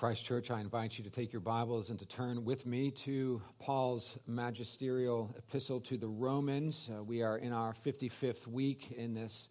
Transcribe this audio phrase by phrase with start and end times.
[0.00, 3.42] Christ Church, I invite you to take your Bibles and to turn with me to
[3.58, 6.88] Paul's magisterial epistle to the Romans.
[6.90, 9.50] Uh, we are in our 55th week in this,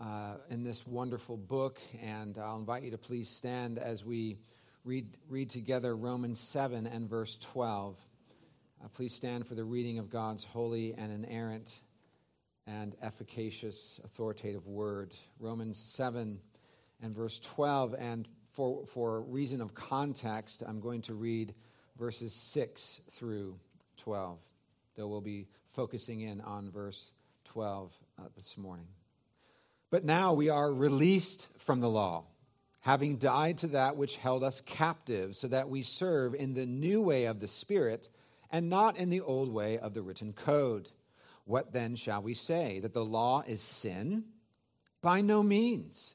[0.00, 4.38] uh, in this wonderful book, and I'll invite you to please stand as we
[4.84, 8.00] read, read together Romans 7 and verse 12.
[8.82, 11.80] Uh, please stand for the reading of God's holy and inerrant
[12.66, 15.14] and efficacious authoritative word.
[15.38, 16.40] Romans 7
[17.02, 17.94] and verse 12.
[17.98, 21.54] And for, for reason of context, I'm going to read
[21.98, 23.58] verses 6 through
[23.96, 24.38] 12,
[24.96, 27.12] though we'll be focusing in on verse
[27.46, 28.86] 12 uh, this morning.
[29.90, 32.24] But now we are released from the law,
[32.80, 37.02] having died to that which held us captive, so that we serve in the new
[37.02, 38.08] way of the Spirit
[38.50, 40.88] and not in the old way of the written code.
[41.44, 42.78] What then shall we say?
[42.80, 44.24] That the law is sin?
[45.02, 46.14] By no means.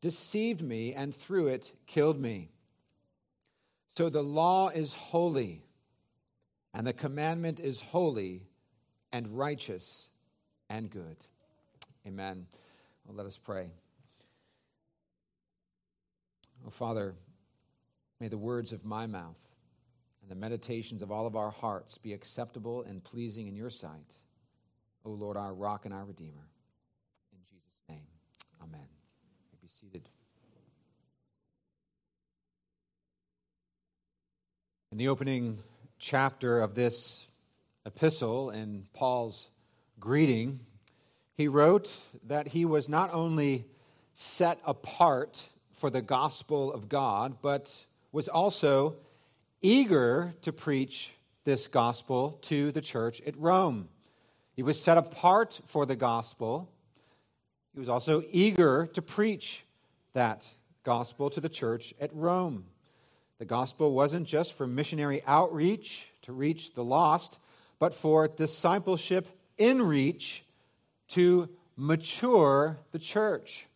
[0.00, 2.50] deceived me and through it killed me.
[3.96, 5.64] So the law is holy,
[6.72, 8.46] and the commandment is holy
[9.12, 10.08] and righteous
[10.70, 11.16] and good.
[12.06, 12.46] Amen.
[13.04, 13.70] Well, let us pray.
[16.66, 17.14] Oh, Father,
[18.20, 19.38] may the words of my mouth
[20.22, 24.12] and the meditations of all of our hearts be acceptable and pleasing in your sight.
[25.04, 26.46] O Lord, our rock and our redeemer.
[27.32, 28.06] In Jesus' name,
[28.62, 28.86] amen
[29.80, 30.08] seated.
[34.90, 35.60] In the opening
[36.00, 37.28] chapter of this
[37.86, 39.50] epistle, in Paul's
[40.00, 40.58] greeting,
[41.36, 43.66] he wrote that he was not only
[44.14, 48.96] set apart for the gospel of God, but was also
[49.62, 51.12] eager to preach
[51.44, 53.88] this gospel to the church at Rome.
[54.56, 56.68] He was set apart for the gospel.
[57.74, 59.62] He was also eager to preach
[60.18, 60.48] that
[60.82, 62.64] gospel to the church at Rome.
[63.38, 67.38] The gospel wasn't just for missionary outreach to reach the lost,
[67.78, 70.44] but for discipleship in reach
[71.10, 73.68] to mature the church.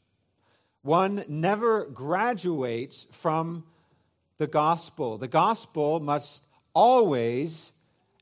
[0.82, 3.62] One never graduates from
[4.38, 5.18] the gospel.
[5.18, 7.70] The gospel must always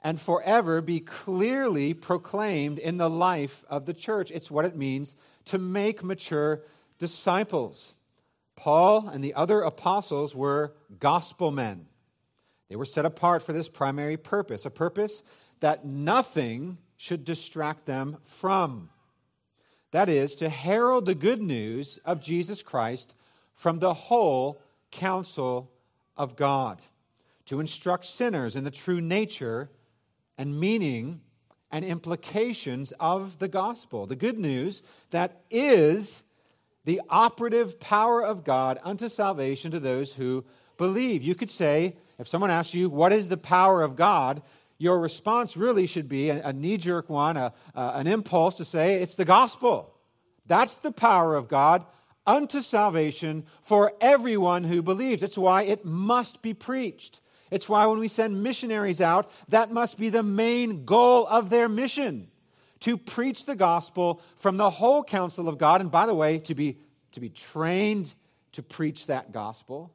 [0.03, 4.31] and forever be clearly proclaimed in the life of the church.
[4.31, 5.15] It's what it means
[5.47, 6.61] to make mature
[6.99, 7.95] disciples.
[8.61, 11.87] Paul and the other apostles were gospel men.
[12.69, 15.23] They were set apart for this primary purpose, a purpose
[15.61, 18.91] that nothing should distract them from.
[19.93, 23.15] That is, to herald the good news of Jesus Christ
[23.55, 24.61] from the whole
[24.91, 25.73] counsel
[26.19, 26.83] of God,
[27.47, 29.71] to instruct sinners in the true nature
[30.37, 31.23] and meaning
[31.73, 34.83] and implications of the gospel, the good news
[35.13, 36.23] that is
[36.85, 40.45] the operative power of God unto salvation to those who
[40.77, 41.23] believe.
[41.23, 44.43] You could say, if someone asks you, What is the power of God?
[44.81, 48.65] your response really should be a, a knee jerk one, a, uh, an impulse to
[48.65, 49.95] say, It's the gospel.
[50.47, 51.85] That's the power of God
[52.27, 55.23] unto salvation for everyone who believes.
[55.23, 57.21] It's why it must be preached.
[57.51, 61.69] It's why when we send missionaries out, that must be the main goal of their
[61.69, 62.30] mission
[62.81, 65.81] to preach the gospel from the whole counsel of God.
[65.81, 66.79] And by the way, to be,
[67.13, 68.15] to be trained
[68.53, 69.93] to preach that gospel,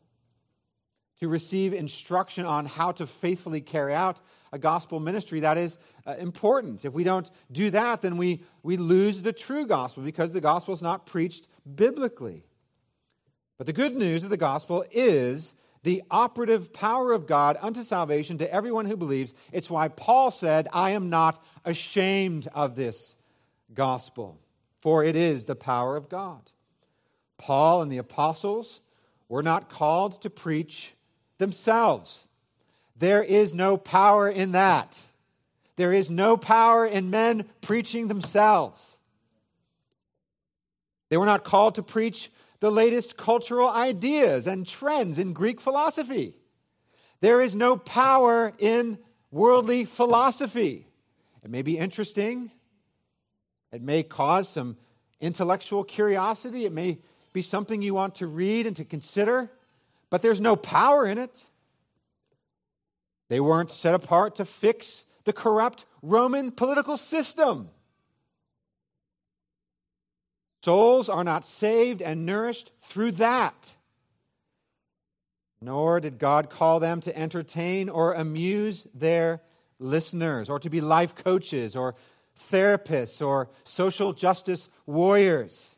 [1.19, 4.19] to receive instruction on how to faithfully carry out
[4.51, 5.41] a gospel ministry.
[5.41, 6.85] That is uh, important.
[6.85, 10.73] If we don't do that, then we, we lose the true gospel because the gospel
[10.73, 12.46] is not preached biblically.
[13.58, 15.53] But the good news of the gospel is
[15.85, 19.35] the operative power of God unto salvation to everyone who believes.
[19.52, 23.16] It's why Paul said, I am not ashamed of this
[23.72, 24.40] gospel,
[24.82, 26.41] for it is the power of God.
[27.37, 28.82] Paul and the apostles
[29.29, 30.96] were not called to preach
[31.37, 32.26] themselves.
[32.97, 34.99] There is no power in that.
[35.76, 38.97] There is no power in men preaching themselves.
[41.09, 42.31] They were not called to preach
[42.66, 46.34] the latest cultural ideas and trends in Greek philosophy.
[47.22, 48.97] There is no power in
[49.29, 50.88] worldly philosophy.
[51.44, 52.50] It may be interesting,
[53.72, 54.78] it may cause some
[55.22, 56.97] intellectual curiosity, it may
[57.34, 59.52] be something you want to read and to consider,
[60.09, 61.44] but there's no power in it.
[63.29, 67.70] They weren't set apart to fix the corrupt Roman political system.
[70.66, 73.76] Souls are not saved and nourished through that.
[75.62, 79.44] Nor did God call them to entertain or amuse their
[79.78, 81.94] listeners, or to be life coaches, or
[82.50, 85.70] therapists, or social justice warriors.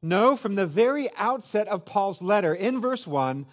[0.00, 3.44] No, from the very outset of Paul's letter, in verse 1,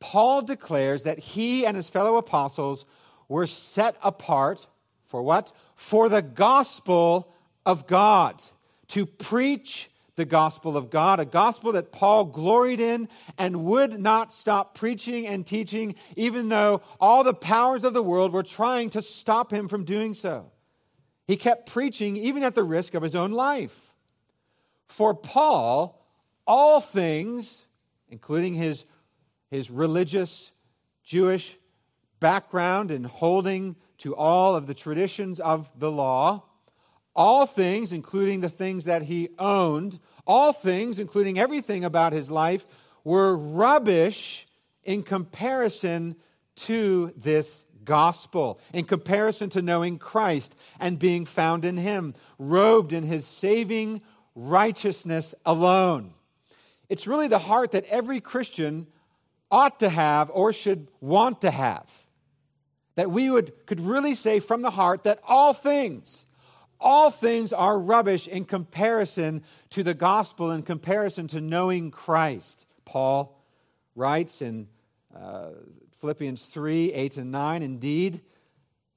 [0.00, 2.84] Paul declares that he and his fellow apostles
[3.28, 4.66] were set apart
[5.04, 5.52] for what?
[5.76, 7.32] For the gospel
[7.64, 8.42] of God,
[8.88, 13.08] to preach the gospel of God, a gospel that Paul gloried in
[13.38, 18.32] and would not stop preaching and teaching, even though all the powers of the world
[18.32, 20.50] were trying to stop him from doing so.
[21.26, 23.94] He kept preaching even at the risk of his own life.
[24.86, 26.02] For Paul,
[26.46, 27.64] all things,
[28.08, 28.86] including his,
[29.50, 30.52] his religious
[31.02, 31.56] Jewish
[32.20, 36.44] background and holding to all of the traditions of the law,
[37.16, 42.66] all things, including the things that he owned, all things, including everything about his life,
[43.02, 44.46] were rubbish
[44.84, 46.14] in comparison
[46.56, 53.04] to this gospel, in comparison to knowing Christ and being found in him, robed in
[53.04, 54.02] his saving
[54.34, 56.12] righteousness alone.
[56.88, 58.86] It's really the heart that every Christian
[59.50, 61.90] ought to have or should want to have.
[62.96, 66.25] That we would, could really say from the heart that all things,
[66.80, 72.66] all things are rubbish in comparison to the gospel, in comparison to knowing Christ.
[72.84, 73.42] Paul
[73.94, 74.68] writes in
[75.14, 75.50] uh,
[76.00, 78.20] Philippians 3 8 and 9, indeed,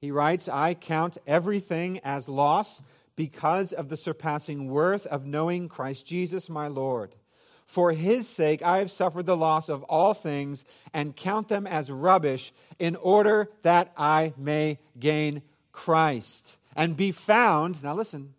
[0.00, 2.82] he writes, I count everything as loss
[3.16, 7.14] because of the surpassing worth of knowing Christ Jesus my Lord.
[7.66, 11.90] For his sake I have suffered the loss of all things and count them as
[11.90, 17.82] rubbish in order that I may gain Christ and be found.
[17.82, 18.32] Now, listen,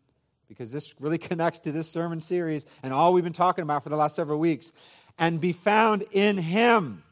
[0.48, 3.90] because this really connects to this sermon series and all we've been talking about for
[3.90, 4.74] the last several weeks.
[5.20, 7.04] And be found in Him,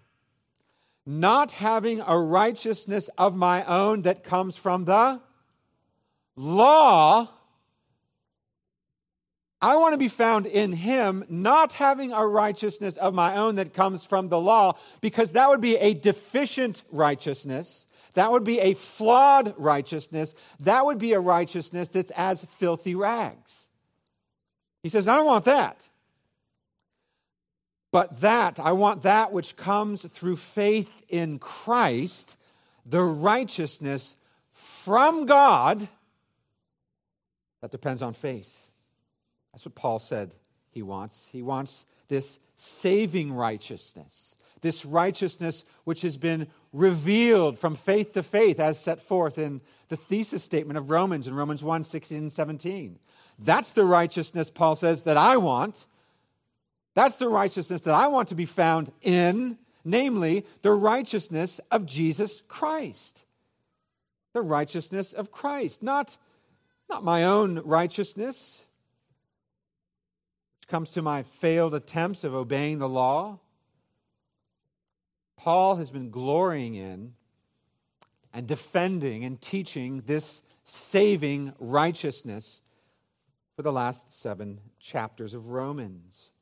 [1.05, 5.21] not having a righteousness of my own that comes from the
[6.35, 7.29] law.
[9.61, 13.75] I want to be found in Him, not having a righteousness of my own that
[13.75, 18.73] comes from the law, because that would be a deficient righteousness that would be a
[18.73, 20.35] flawed righteousness.
[20.61, 23.67] That would be a righteousness that's as filthy rags.
[24.83, 25.87] He says, I don't want that.
[27.91, 32.37] But that, I want that which comes through faith in Christ,
[32.85, 34.15] the righteousness
[34.53, 35.87] from God
[37.61, 38.67] that depends on faith.
[39.51, 40.33] That's what Paul said
[40.71, 41.27] he wants.
[41.31, 48.59] He wants this saving righteousness this righteousness which has been revealed from faith to faith,
[48.59, 52.99] as set forth in the thesis statement of Romans in Romans 1 16 and 17.
[53.39, 55.85] That's the righteousness, Paul says, that I want.
[56.93, 62.41] That's the righteousness that I want to be found in, namely, the righteousness of Jesus
[62.47, 63.23] Christ.
[64.33, 66.17] The righteousness of Christ, not,
[66.89, 68.63] not my own righteousness,
[70.59, 73.39] which comes to my failed attempts of obeying the law
[75.39, 77.13] Paul has been glorying in
[78.33, 82.61] and defending and teaching this saving righteousness
[83.55, 86.33] for the last seven chapters of Romans.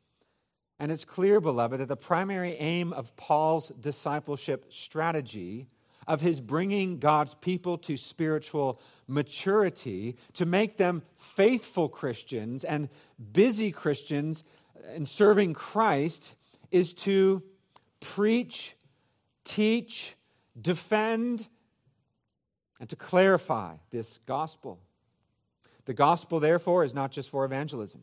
[0.79, 5.67] And it's clear, beloved, that the primary aim of Paul's discipleship strategy,
[6.07, 12.89] of his bringing God's people to spiritual maturity, to make them faithful Christians and
[13.31, 14.43] busy Christians
[14.95, 16.33] in serving Christ,
[16.71, 17.43] is to
[17.99, 18.73] preach
[19.47, 20.15] teach,
[20.59, 21.47] defend,
[22.79, 24.79] and to clarify this gospel.
[25.85, 28.01] The gospel, therefore, is not just for evangelism,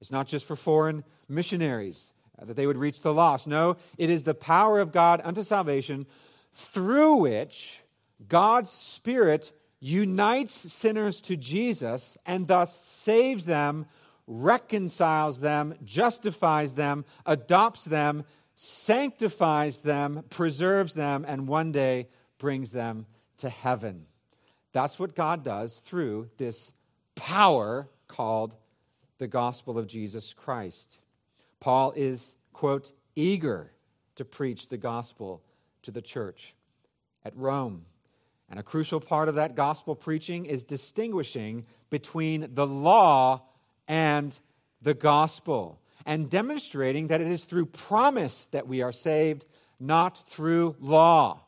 [0.00, 3.46] it's not just for foreign missionaries uh, that they would reach the lost.
[3.46, 6.06] No, it is the power of God unto salvation
[6.52, 7.80] through which
[8.28, 13.86] God's Spirit unites sinners to Jesus and thus saves them,
[14.26, 22.08] reconciles them, justifies them, adopts them, sanctifies them, preserves them, and one day
[22.38, 23.06] brings them
[23.38, 24.06] to heaven.
[24.72, 26.72] That's what God does through this
[27.14, 28.54] power called
[29.18, 30.98] the gospel of Jesus Christ.
[31.60, 33.70] Paul is, quote, eager
[34.16, 35.42] to preach the gospel
[35.82, 36.54] to the church
[37.24, 37.84] at Rome.
[38.50, 43.42] And a crucial part of that gospel preaching is distinguishing between the law
[43.88, 44.38] and
[44.82, 49.44] the gospel and demonstrating that it is through promise that we are saved,
[49.80, 51.40] not through law.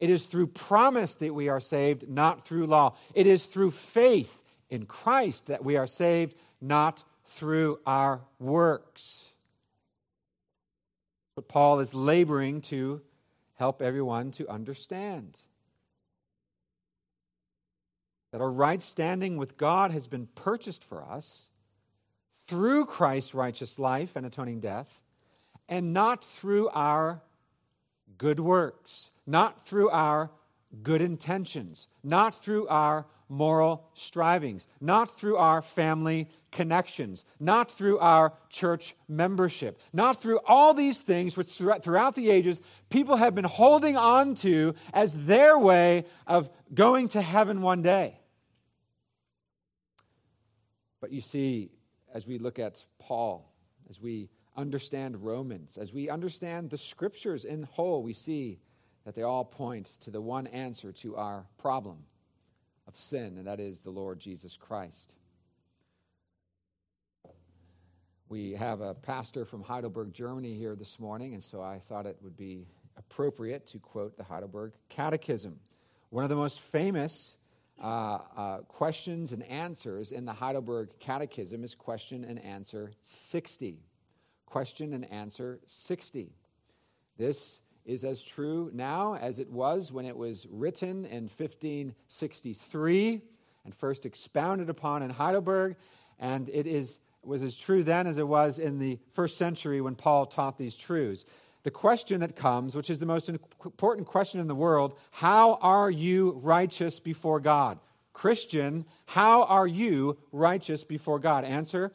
[0.00, 2.96] It is through promise that we are saved, not through law.
[3.14, 9.32] It is through faith in Christ that we are saved, not through our works.
[11.34, 13.00] But Paul is laboring to
[13.54, 15.36] help everyone to understand
[18.32, 21.50] that our right standing with God has been purchased for us
[22.48, 25.00] through Christ's righteous life and atoning death,
[25.68, 27.22] and not through our
[28.16, 30.30] good works, not through our
[30.82, 38.32] good intentions, not through our moral strivings, not through our family connections, not through our
[38.48, 43.96] church membership, not through all these things which throughout the ages people have been holding
[43.96, 48.18] on to as their way of going to heaven one day.
[51.00, 51.70] But you see,
[52.14, 53.52] as we look at Paul,
[53.88, 58.58] as we understand Romans, as we understand the scriptures in whole, we see
[59.04, 61.98] that they all point to the one answer to our problem
[62.86, 65.14] of sin, and that is the Lord Jesus Christ.
[68.28, 72.18] We have a pastor from Heidelberg, Germany here this morning, and so I thought it
[72.20, 72.66] would be
[72.98, 75.58] appropriate to quote the Heidelberg Catechism.
[76.10, 77.37] One of the most famous
[77.82, 83.78] uh, uh, questions and answers in the Heidelberg Catechism is question and answer 60.
[84.46, 86.32] Question and answer 60.
[87.16, 93.22] This is as true now as it was when it was written in 1563
[93.64, 95.76] and first expounded upon in Heidelberg,
[96.18, 99.94] and it is, was as true then as it was in the first century when
[99.94, 101.24] Paul taught these truths.
[101.64, 105.90] The question that comes, which is the most important question in the world how are
[105.90, 107.78] you righteous before God?
[108.12, 111.44] Christian, how are you righteous before God?
[111.44, 111.92] Answer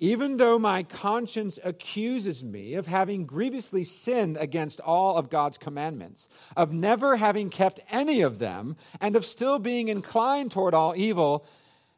[0.00, 6.26] even though my conscience accuses me of having grievously sinned against all of God's commandments,
[6.56, 11.44] of never having kept any of them, and of still being inclined toward all evil,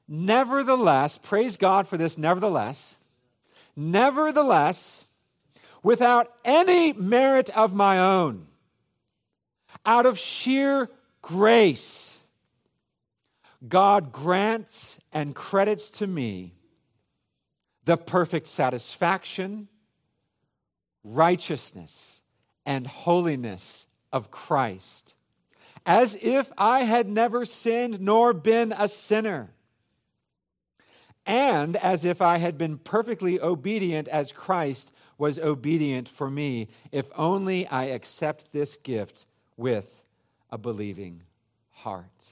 [0.09, 2.99] nevertheless, praise God for this, nevertheless,
[3.77, 5.07] nevertheless,
[5.83, 8.47] without any merit of my own,
[9.85, 10.89] out of sheer
[11.21, 12.19] grace,
[13.69, 16.55] God grants and credits to me
[17.85, 19.69] the perfect satisfaction,
[21.03, 22.21] righteousness,
[22.65, 25.15] and holiness of Christ,
[25.85, 29.51] as if I had never sinned nor been a sinner,
[31.27, 37.09] and as if I had been perfectly obedient as Christ was obedient for me, if
[37.15, 39.25] only I accept this gift
[39.57, 40.03] with
[40.51, 41.23] a believing
[41.71, 42.31] heart.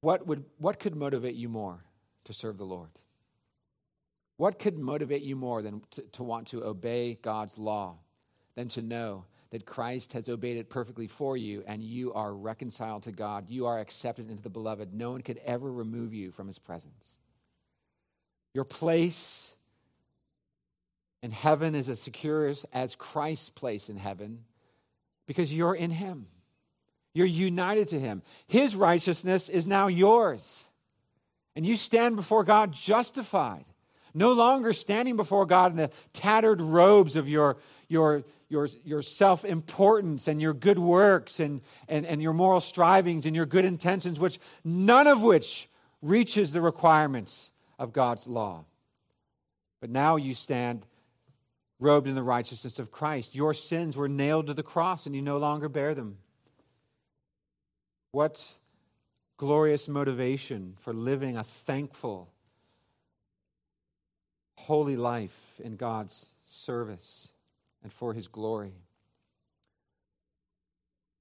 [0.00, 1.84] What, would, what could motivate you more
[2.24, 2.88] to serve the Lord?
[4.38, 7.98] What could motivate you more than to, to want to obey God's law,
[8.54, 13.04] than to know that Christ has obeyed it perfectly for you and you are reconciled
[13.04, 13.48] to God?
[13.48, 14.92] You are accepted into the beloved.
[14.92, 17.14] No one could ever remove you from his presence.
[18.54, 19.54] Your place
[21.22, 24.40] in heaven is as secure as Christ's place in heaven
[25.26, 26.26] because you're in him.
[27.14, 28.22] You're united to him.
[28.46, 30.64] His righteousness is now yours.
[31.54, 33.66] And you stand before God justified,
[34.14, 39.46] no longer standing before God in the tattered robes of your, your, your, your self
[39.46, 44.20] importance and your good works and, and, and your moral strivings and your good intentions,
[44.20, 45.68] which none of which
[46.02, 48.64] reaches the requirements of God's law.
[49.80, 50.84] But now you stand
[51.80, 53.34] robed in the righteousness of Christ.
[53.34, 56.18] Your sins were nailed to the cross and you no longer bear them.
[58.12, 58.46] What
[59.38, 62.28] glorious motivation for living a thankful,
[64.58, 67.31] holy life in God's service
[67.82, 68.74] and for His glory.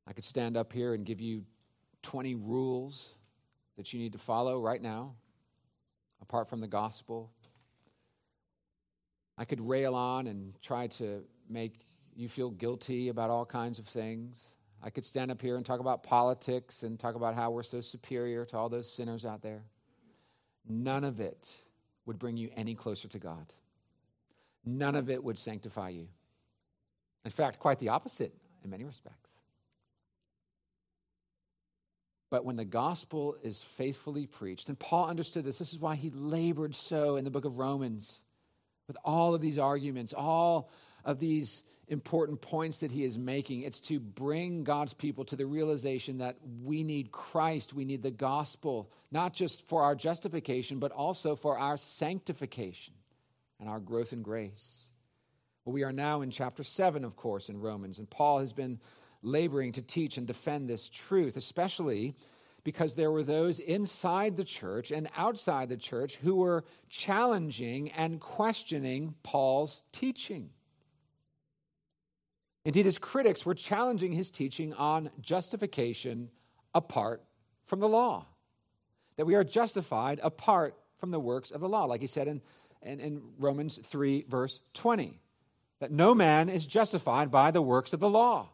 [0.07, 1.43] I could stand up here and give you
[2.01, 3.09] 20 rules
[3.77, 5.13] that you need to follow right now,
[6.21, 7.31] apart from the gospel.
[9.37, 13.87] I could rail on and try to make you feel guilty about all kinds of
[13.87, 14.55] things.
[14.83, 17.81] I could stand up here and talk about politics and talk about how we're so
[17.81, 19.63] superior to all those sinners out there.
[20.67, 21.55] None of it
[22.05, 23.53] would bring you any closer to God.
[24.65, 26.07] None of it would sanctify you.
[27.25, 29.17] In fact, quite the opposite in many respects.
[32.29, 36.09] But when the gospel is faithfully preached, and Paul understood this, this is why he
[36.11, 38.21] labored so in the book of Romans
[38.87, 40.69] with all of these arguments, all
[41.03, 43.61] of these important points that he is making.
[43.63, 48.11] It's to bring God's people to the realization that we need Christ, we need the
[48.11, 52.93] gospel, not just for our justification, but also for our sanctification
[53.59, 54.87] and our growth in grace.
[55.65, 58.79] Well, we are now in chapter 7, of course, in Romans, and Paul has been
[59.21, 62.15] laboring to teach and defend this truth, especially
[62.63, 68.19] because there were those inside the church and outside the church who were challenging and
[68.19, 70.49] questioning Paul's teaching.
[72.65, 76.29] Indeed, his critics were challenging his teaching on justification
[76.73, 77.23] apart
[77.65, 78.25] from the law,
[79.17, 82.41] that we are justified apart from the works of the law, like he said in,
[82.83, 85.19] in, in Romans 3, verse 20,
[85.81, 88.47] that no man is justified by the works of the law.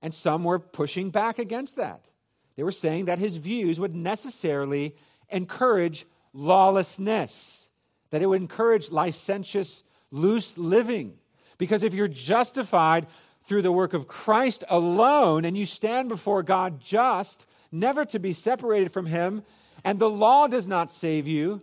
[0.00, 2.08] And some were pushing back against that.
[2.56, 4.96] They were saying that his views would necessarily
[5.28, 7.68] encourage lawlessness,
[8.10, 11.18] that it would encourage licentious, loose living.
[11.58, 13.08] Because if you're justified
[13.46, 18.32] through the work of Christ alone and you stand before God just, never to be
[18.32, 19.42] separated from Him,
[19.84, 21.60] and the law does not save you,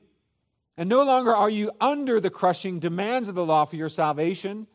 [0.77, 4.67] and no longer are you under the crushing demands of the law for your salvation,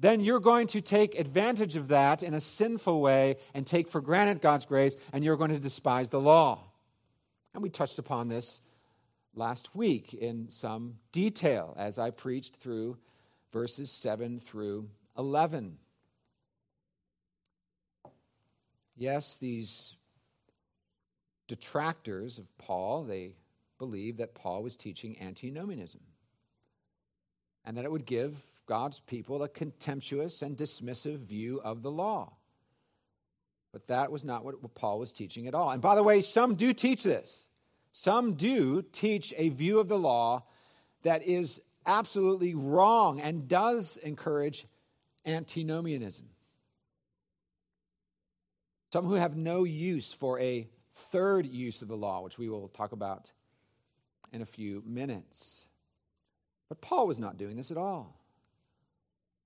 [0.00, 4.00] then you're going to take advantage of that in a sinful way and take for
[4.00, 6.64] granted God's grace, and you're going to despise the law.
[7.52, 8.60] And we touched upon this
[9.34, 12.96] last week in some detail as I preached through
[13.52, 14.88] verses 7 through
[15.18, 15.76] 11.
[18.96, 19.94] Yes, these
[21.46, 23.34] detractors of Paul, they
[23.78, 26.00] believed that Paul was teaching antinomianism
[27.64, 32.32] and that it would give God's people a contemptuous and dismissive view of the law.
[33.72, 35.70] But that was not what Paul was teaching at all.
[35.70, 37.48] And by the way, some do teach this.
[37.92, 40.44] Some do teach a view of the law
[41.02, 44.66] that is absolutely wrong and does encourage
[45.26, 46.26] antinomianism.
[48.92, 52.68] Some who have no use for a third use of the law, which we will
[52.68, 53.30] talk about
[54.32, 55.66] in a few minutes.
[56.68, 58.19] But Paul was not doing this at all.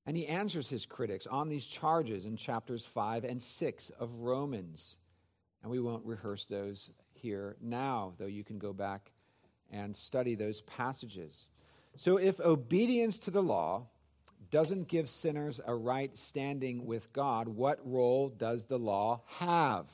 [0.06, 4.98] And he answers his critics on these charges in chapters 5 and 6 of Romans.
[5.62, 9.10] And we won't rehearse those here now, though you can go back
[9.70, 11.48] and study those passages.
[11.96, 13.86] So, if obedience to the law
[14.50, 19.86] doesn't give sinners a right standing with God, what role does the law have?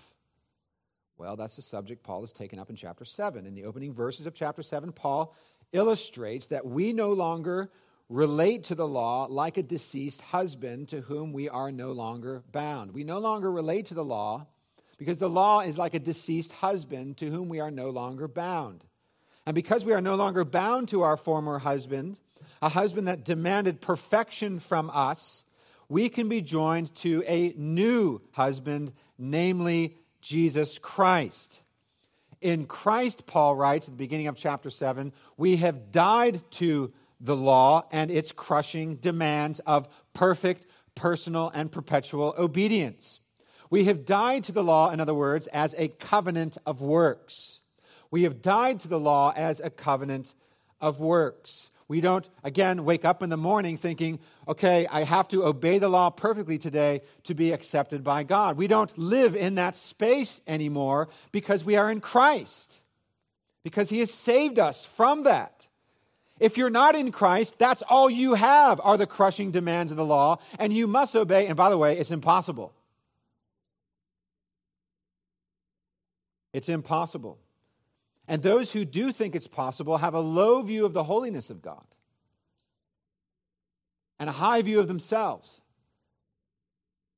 [1.19, 3.47] Well, that's the subject Paul has taken up in chapter 7.
[3.47, 5.35] In the opening verses of chapter 7, Paul
[5.73, 7.71] illustrates that we no longer
[8.11, 12.93] relate to the law like a deceased husband to whom we are no longer bound.
[12.93, 14.49] We no longer relate to the law
[14.99, 18.85] because the law is like a deceased husband to whom we are no longer bound.
[19.47, 22.19] And because we are no longer bound to our former husband,
[22.61, 25.45] a husband that demanded perfection from us,
[25.89, 31.63] we can be joined to a new husband, namely Jesus Christ.
[32.41, 37.37] In Christ, Paul writes at the beginning of chapter 7, we have died to the
[37.37, 43.21] law and its crushing demands of perfect, personal, and perpetual obedience.
[43.69, 47.61] We have died to the law, in other words, as a covenant of works.
[48.11, 50.35] We have died to the law as a covenant
[50.81, 51.71] of works.
[51.87, 55.89] We don't, again, wake up in the morning thinking, okay, I have to obey the
[55.89, 58.57] law perfectly today to be accepted by God.
[58.57, 62.79] We don't live in that space anymore because we are in Christ,
[63.65, 65.67] because He has saved us from that.
[66.41, 70.05] If you're not in Christ, that's all you have are the crushing demands of the
[70.05, 71.47] law, and you must obey.
[71.47, 72.73] And by the way, it's impossible.
[76.55, 77.39] It's impossible.
[78.27, 81.61] And those who do think it's possible have a low view of the holiness of
[81.61, 81.85] God
[84.19, 85.61] and a high view of themselves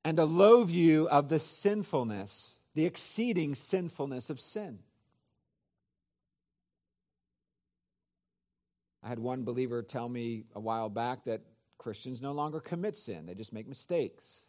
[0.03, 4.79] and a low view of the sinfulness, the exceeding sinfulness of sin.
[9.03, 11.41] I had one believer tell me a while back that
[11.77, 14.39] Christians no longer commit sin, they just make mistakes.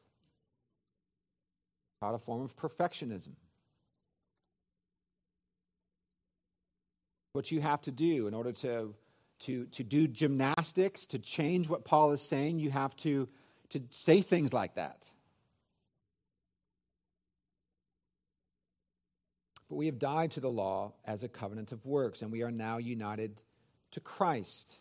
[2.00, 3.32] Taught a form of perfectionism.
[7.32, 8.94] What you have to do in order to,
[9.40, 13.28] to, to do gymnastics, to change what Paul is saying, you have to,
[13.70, 15.10] to say things like that.
[19.68, 22.52] But we have died to the law as a covenant of works, and we are
[22.52, 23.42] now united
[23.94, 24.78] to Christ,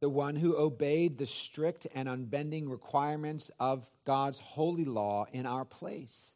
[0.00, 5.64] the one who obeyed the strict and unbending requirements of God's holy law in our
[5.64, 6.34] place.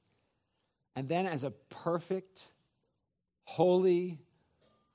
[0.96, 2.50] And then, as a perfect,
[3.44, 4.18] holy,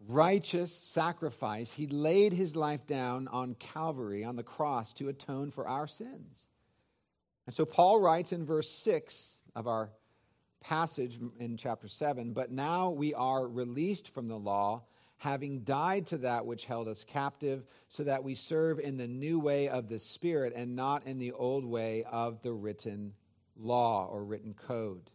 [0.08, 5.68] righteous sacrifice, he laid his life down on Calvary, on the cross, to atone for
[5.68, 6.48] our sins.
[7.46, 9.89] And so Paul writes in verse 6 of our
[10.62, 14.84] passage in chapter 7 But now we are released from the law
[15.24, 19.40] having died to that which held us captive, so that we serve in the new
[19.40, 23.14] way of the Spirit and not in the old way of the written
[23.56, 25.10] law or written code.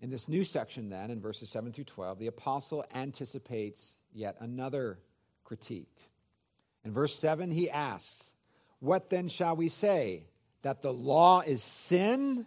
[0.00, 5.00] In this new section, then, in verses 7 through 12, the apostle anticipates yet another
[5.42, 5.98] critique.
[6.84, 8.32] In verse 7, he asks,
[8.78, 10.22] What then shall we say?
[10.62, 12.46] That the law is sin?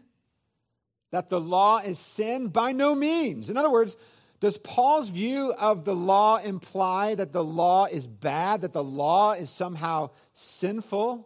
[1.12, 2.48] That the law is sin?
[2.48, 3.50] By no means.
[3.50, 3.98] In other words,
[4.43, 9.32] does Paul's view of the law imply that the law is bad, that the law
[9.32, 11.25] is somehow sinful?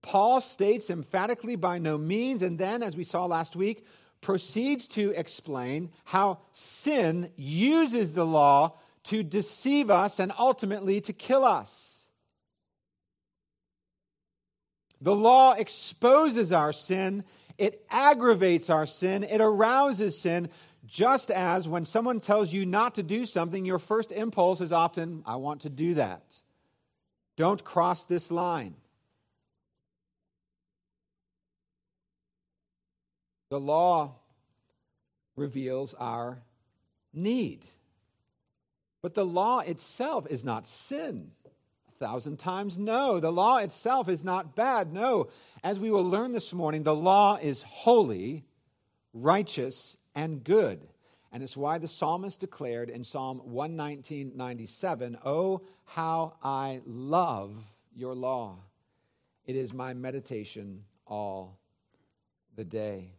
[0.00, 3.84] Paul states emphatically by no means, and then, as we saw last week,
[4.22, 11.44] proceeds to explain how sin uses the law to deceive us and ultimately to kill
[11.44, 12.06] us.
[15.02, 17.24] The law exposes our sin,
[17.58, 20.48] it aggravates our sin, it arouses sin,
[20.86, 25.22] just as when someone tells you not to do something, your first impulse is often,
[25.24, 26.22] I want to do that.
[27.36, 28.74] Don't cross this line.
[33.50, 34.16] The law
[35.36, 36.42] reveals our
[37.12, 37.66] need.
[39.02, 41.30] But the law itself is not sin.
[41.46, 43.20] A thousand times no.
[43.20, 44.92] The law itself is not bad.
[44.92, 45.28] No.
[45.62, 48.44] As we will learn this morning, the law is holy,
[49.12, 50.86] righteous, and good.
[51.32, 57.56] And it's why the psalmist declared in Psalm 119.97, Oh, how I love
[57.94, 58.58] your law.
[59.46, 61.58] It is my meditation all
[62.54, 63.14] the day.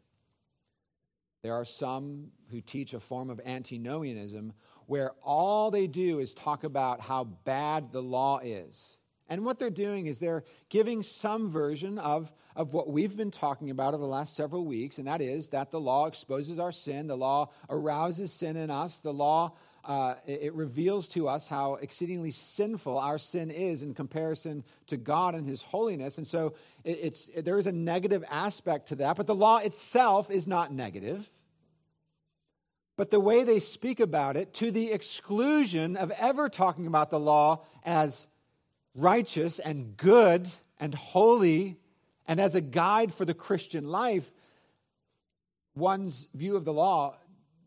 [1.42, 4.54] There are some who teach a form of antinomianism
[4.86, 8.98] where all they do is talk about how bad the law is.
[9.34, 13.72] And what they're doing is they're giving some version of, of what we've been talking
[13.72, 17.08] about over the last several weeks, and that is that the law exposes our sin,
[17.08, 19.52] the law arouses sin in us, the law.
[19.86, 25.34] Uh, it reveals to us how exceedingly sinful our sin is in comparison to God
[25.34, 26.20] and His holiness.
[26.20, 30.30] And so it, it's, there is a negative aspect to that, but the law itself
[30.30, 31.28] is not negative.
[32.98, 37.20] But the way they speak about it, to the exclusion of ever talking about the
[37.20, 38.28] law as
[38.96, 41.78] righteous and good and holy,
[42.28, 44.32] and as a guide for the Christian life,
[45.76, 47.16] one's view of the law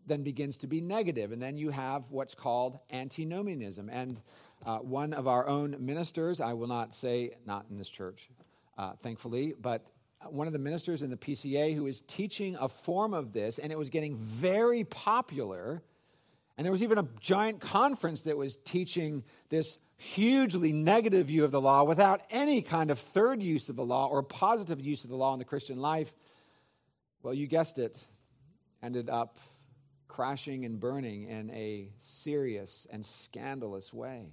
[0.06, 1.32] then begins to be negative.
[1.32, 3.90] And then you have what's called antinomianism.
[3.90, 4.20] And
[4.64, 8.30] uh, one of our own ministers, I will not say, not in this church,
[8.78, 9.84] uh, thankfully, but
[10.28, 13.70] one of the ministers in the PCA who is teaching a form of this, and
[13.70, 15.82] it was getting very popular.
[16.56, 21.50] And there was even a giant conference that was teaching this hugely negative view of
[21.50, 25.10] the law without any kind of third use of the law or positive use of
[25.10, 26.14] the law in the Christian life,
[27.22, 28.04] well, you guessed it,
[28.82, 29.38] ended up
[30.06, 34.32] crashing and burning in a serious and scandalous way.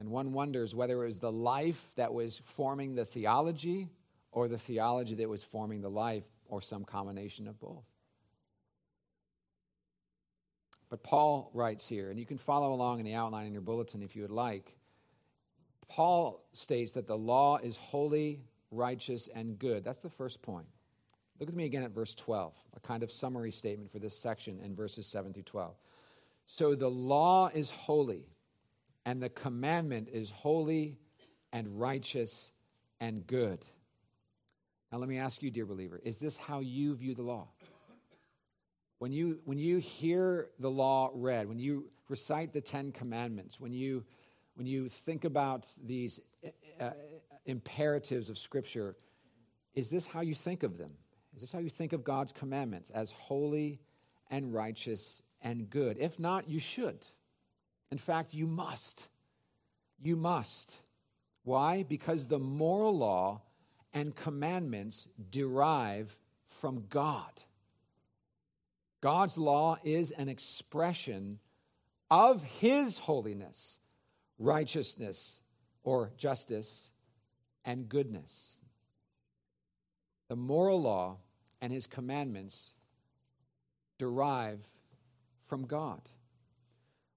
[0.00, 3.90] And one wonders whether it was the life that was forming the theology
[4.32, 7.84] or the theology that was forming the life or some combination of both.
[10.90, 14.02] But Paul writes here, and you can follow along in the outline in your bulletin
[14.02, 14.76] if you would like.
[15.88, 19.84] Paul states that the law is holy, righteous, and good.
[19.84, 20.66] That's the first point.
[21.40, 24.60] Look at me again at verse 12, a kind of summary statement for this section
[24.60, 25.74] in verses 7 through 12.
[26.46, 28.28] So the law is holy,
[29.04, 30.96] and the commandment is holy
[31.52, 32.52] and righteous
[33.00, 33.64] and good.
[34.92, 37.48] Now, let me ask you, dear believer, is this how you view the law?
[38.98, 43.72] When you, when you hear the law read, when you recite the Ten Commandments, when
[43.72, 44.04] you,
[44.54, 46.20] when you think about these
[46.80, 46.90] uh,
[47.46, 48.96] imperatives of Scripture,
[49.74, 50.92] is this how you think of them?
[51.34, 53.80] Is this how you think of God's commandments as holy
[54.30, 55.96] and righteous and good?
[55.98, 56.98] If not, you should.
[57.90, 59.08] In fact, you must.
[60.00, 60.76] You must.
[61.42, 61.82] Why?
[61.82, 63.42] Because the moral law
[63.92, 67.32] and commandments derive from God.
[69.04, 71.38] God's law is an expression
[72.10, 73.78] of His holiness,
[74.38, 75.40] righteousness,
[75.82, 76.88] or justice,
[77.66, 78.56] and goodness.
[80.28, 81.18] The moral law
[81.60, 82.72] and His commandments
[83.98, 84.66] derive
[85.42, 86.00] from God.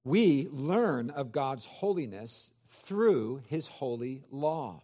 [0.04, 4.84] We learn of God's holiness through His holy law.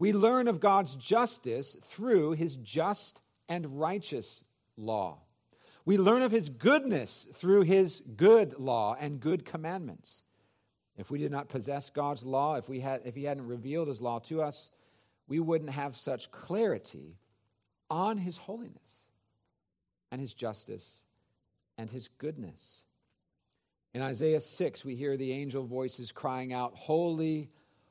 [0.00, 4.42] We learn of God's justice through His just and righteous
[4.76, 5.20] law.
[5.88, 10.22] We learn of his goodness through his good law and good commandments.
[10.98, 14.02] If we did not possess God's law, if, we had, if he hadn't revealed his
[14.02, 14.70] law to us,
[15.28, 17.16] we wouldn't have such clarity
[17.88, 19.08] on his holiness
[20.12, 21.04] and his justice
[21.78, 22.82] and his goodness.
[23.94, 27.48] In Isaiah 6, we hear the angel voices crying out, Holy,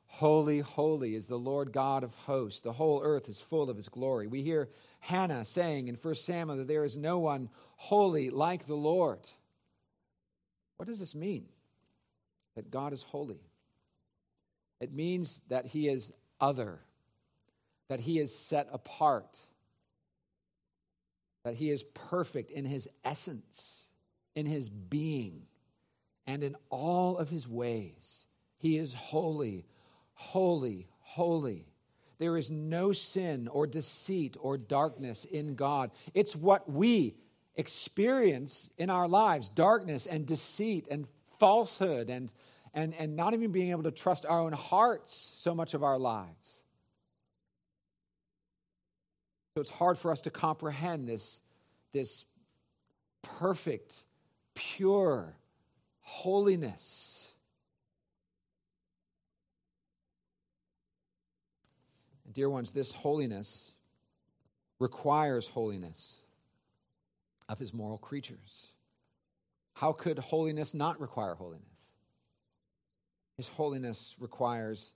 [0.07, 2.61] holy, holy is the Lord God of hosts.
[2.61, 4.27] The whole earth is full of his glory.
[4.27, 8.75] We hear Hannah saying in 1 Samuel that there is no one holy like the
[8.75, 9.19] Lord.
[10.77, 11.45] What does this mean?
[12.55, 13.41] That God is holy.
[14.79, 16.79] It means that he is other,
[17.89, 19.37] that he is set apart,
[21.43, 23.87] that he is perfect in his essence,
[24.35, 25.43] in his being,
[26.27, 28.27] and in all of his ways.
[28.59, 29.65] He is holy,
[30.17, 31.65] holy, holy.
[32.17, 35.91] There is no sin or deceit or darkness in God.
[36.13, 37.15] It's what we
[37.55, 41.07] experience in our lives darkness and deceit and
[41.39, 42.31] falsehood and,
[42.73, 45.99] and, and not even being able to trust our own hearts so much of our
[45.99, 46.63] lives.
[49.55, 51.41] So it's hard for us to comprehend this,
[51.93, 52.25] this
[53.21, 54.03] perfect,
[54.55, 55.35] pure
[56.01, 57.16] holiness.
[62.37, 63.73] Dear ones, this holiness
[64.77, 66.21] requires holiness
[67.49, 68.73] of his moral creatures.
[69.73, 71.95] How could holiness not require holiness?
[73.37, 74.93] His holiness requires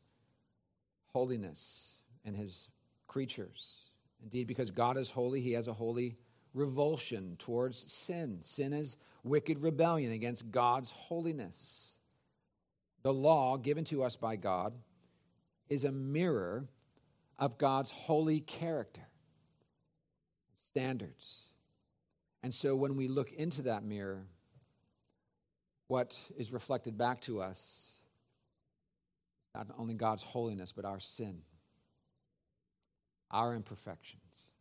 [1.08, 2.70] holiness in his
[3.08, 3.90] creatures.
[4.22, 6.18] Indeed, because God is holy, he has a holy
[6.54, 8.38] revulsion towards sin.
[8.44, 11.98] Sin is wicked rebellion against God's holiness.
[13.02, 14.76] The law given to us by God
[15.70, 16.68] is a mirror
[17.42, 19.02] of God's holy character,
[20.70, 21.46] standards.
[22.44, 24.28] And so when we look into that mirror,
[25.88, 27.94] what is reflected back to us
[29.48, 31.42] is not only God's holiness, but our sin,
[33.32, 34.52] our imperfections,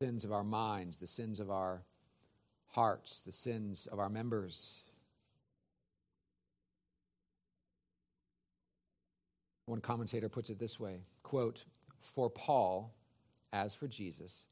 [0.00, 1.82] sins of our minds, the sins of our
[2.68, 4.83] hearts, the sins of our members.
[9.66, 11.64] One commentator puts it this way quote,
[12.00, 12.94] For Paul,
[13.52, 14.46] as for Jesus,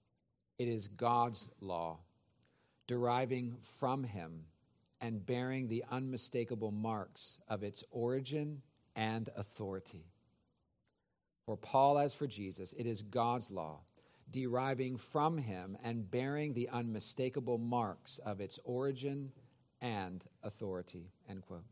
[0.58, 1.98] it is God's law,
[2.86, 4.44] deriving from him
[5.00, 8.62] and bearing the unmistakable marks of its origin
[8.94, 10.04] and authority.
[11.44, 13.80] For Paul, as for Jesus, it is God's law,
[14.30, 19.32] deriving from him and bearing the unmistakable marks of its origin
[19.80, 21.10] and authority.
[21.28, 21.64] End quote.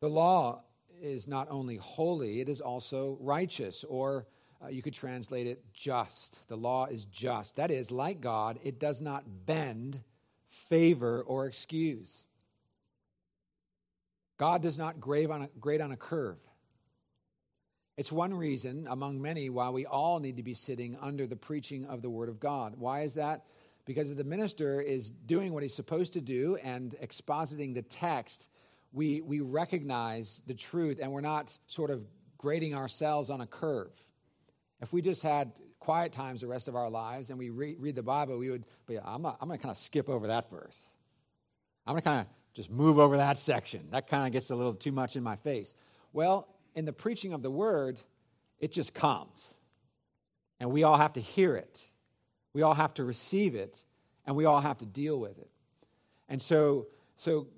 [0.00, 0.62] The law
[1.02, 4.26] is not only holy, it is also righteous or
[4.62, 6.46] uh, you could translate it just.
[6.48, 7.56] The law is just.
[7.56, 10.00] That is, like God, it does not bend,
[10.44, 12.24] favor, or excuse.
[14.38, 16.38] God does not grade on a, grade on a curve.
[17.96, 21.84] It's one reason, among many, why we all need to be sitting under the preaching
[21.84, 22.74] of the Word of God.
[22.76, 23.44] Why is that?
[23.84, 28.48] Because if the minister is doing what he's supposed to do and expositing the text,
[28.94, 32.06] we, we recognize the truth and we're not sort of
[32.38, 33.90] grading ourselves on a curve.
[34.80, 37.96] If we just had quiet times the rest of our lives and we re- read
[37.96, 40.88] the Bible, we would, yeah, I'm, I'm going to kind of skip over that verse.
[41.86, 43.80] I'm going to kind of just move over that section.
[43.90, 45.74] That kind of gets a little too much in my face.
[46.12, 47.98] Well, in the preaching of the word,
[48.60, 49.54] it just comes.
[50.60, 51.84] And we all have to hear it.
[52.52, 53.82] We all have to receive it,
[54.24, 55.50] and we all have to deal with it.
[56.28, 57.48] And so, so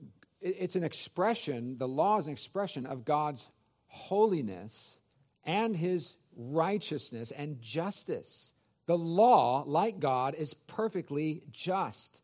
[0.47, 3.49] it's an expression, the law is an expression of God's
[3.89, 4.99] holiness
[5.45, 8.53] and his righteousness and justice.
[8.87, 12.21] The law, like God, is perfectly just.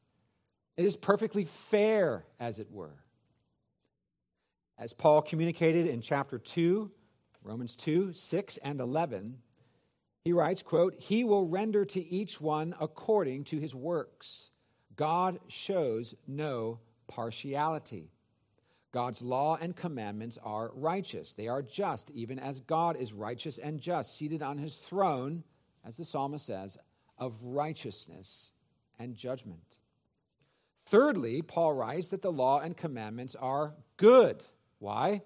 [0.77, 2.97] It is perfectly fair, as it were.
[4.79, 6.91] As Paul communicated in chapter 2,
[7.43, 9.39] Romans 2, 6, and 11,
[10.25, 14.51] he writes, quote, He will render to each one according to his works.
[14.95, 18.11] God shows no partiality.
[18.93, 21.33] God's law and commandments are righteous.
[21.33, 25.45] They are just, even as God is righteous and just, seated on his throne,
[25.85, 26.77] as the psalmist says,
[27.19, 28.53] of righteousness
[28.99, 29.79] and judgment.
[30.87, 34.43] Thirdly, Paul writes that the law and commandments are good.
[34.79, 35.23] Why?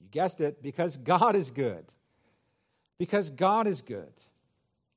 [0.00, 1.84] You guessed it, because God is good.
[2.98, 4.12] Because God is good.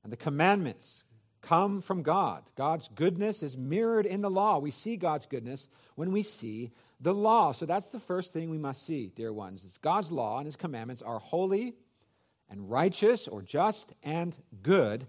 [0.02, 1.04] And the commandments
[1.42, 2.42] come from God.
[2.56, 4.58] God's goodness is mirrored in the law.
[4.58, 7.52] We see God's goodness when we see the law.
[7.52, 9.64] So that's the first thing we must see, dear ones.
[9.64, 11.74] Is God's law and his commandments are holy
[12.48, 15.06] and righteous or just and good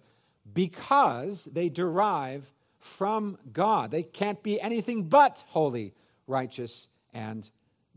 [0.54, 3.92] because they derive from God.
[3.92, 5.94] They can't be anything but holy,
[6.28, 7.50] righteous, and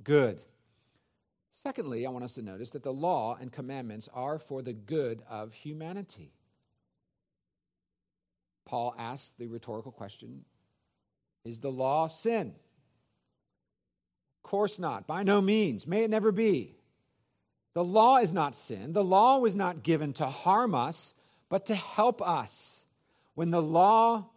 [0.04, 0.42] good.
[1.50, 5.22] Secondly, I want us to notice that the law and commandments are for the good
[5.28, 6.35] of humanity.
[8.66, 10.44] Paul asks the rhetorical question
[11.44, 12.48] Is the law sin?
[14.38, 15.06] Of course not.
[15.06, 15.86] By no means.
[15.86, 16.76] May it never be.
[17.72, 18.92] The law is not sin.
[18.92, 21.14] The law was not given to harm us,
[21.48, 22.84] but to help us.
[23.34, 24.30] When the law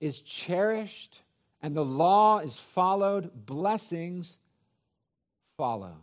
[0.00, 1.20] is cherished
[1.60, 4.38] and the law is followed, blessings
[5.56, 5.96] follow.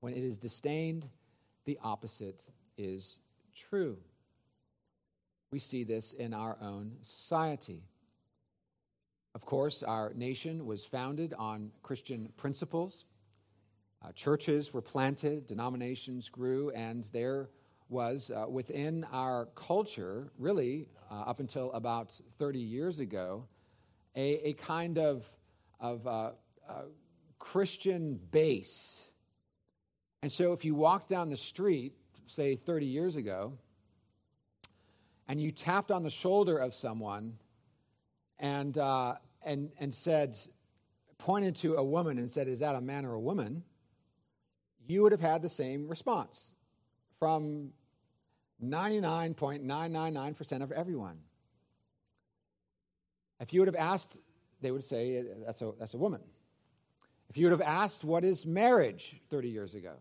[0.00, 1.08] When it is disdained,
[1.64, 2.42] the opposite
[2.76, 3.20] is
[3.54, 3.96] true.
[5.54, 7.84] We see this in our own society.
[9.36, 13.04] Of course, our nation was founded on Christian principles.
[14.02, 17.50] Uh, churches were planted, denominations grew, and there
[17.88, 23.44] was uh, within our culture, really uh, up until about 30 years ago,
[24.16, 25.24] a, a kind of,
[25.78, 26.30] of uh,
[26.68, 26.82] uh,
[27.38, 29.04] Christian base.
[30.20, 31.92] And so if you walked down the street,
[32.26, 33.56] say 30 years ago,
[35.28, 37.38] and you tapped on the shoulder of someone
[38.38, 40.36] and, uh, and, and said,
[41.18, 43.62] pointed to a woman and said, Is that a man or a woman?
[44.86, 46.52] you would have had the same response
[47.18, 47.70] from
[48.62, 51.18] 99.999% of everyone.
[53.40, 54.18] If you would have asked,
[54.60, 56.20] they would say, That's a, that's a woman.
[57.30, 59.94] If you would have asked, What is marriage 30 years ago?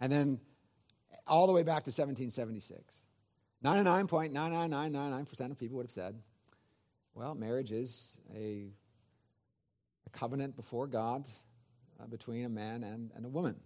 [0.00, 0.40] And then
[1.26, 3.02] all the way back to 1776.
[3.64, 6.14] 99.99999% of people would have said,
[7.14, 8.68] well, marriage is a,
[10.06, 11.26] a covenant before God
[12.00, 13.56] uh, between a man and, and a woman.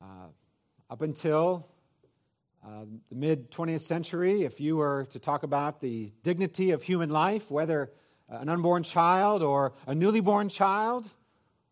[0.00, 0.26] Uh,
[0.90, 1.68] up until
[2.66, 7.10] uh, the mid 20th century, if you were to talk about the dignity of human
[7.10, 7.92] life, whether
[8.28, 11.08] an unborn child or a newly born child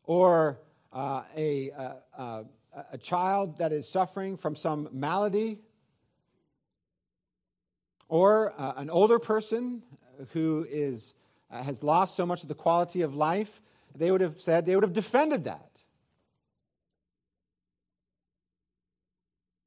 [0.04, 0.60] or
[0.92, 2.44] uh, a, a, a,
[2.92, 5.58] a child that is suffering from some malady
[8.10, 9.82] or uh, an older person
[10.32, 11.14] who is,
[11.50, 13.62] uh, has lost so much of the quality of life,
[13.94, 15.70] they would have said, they would have defended that.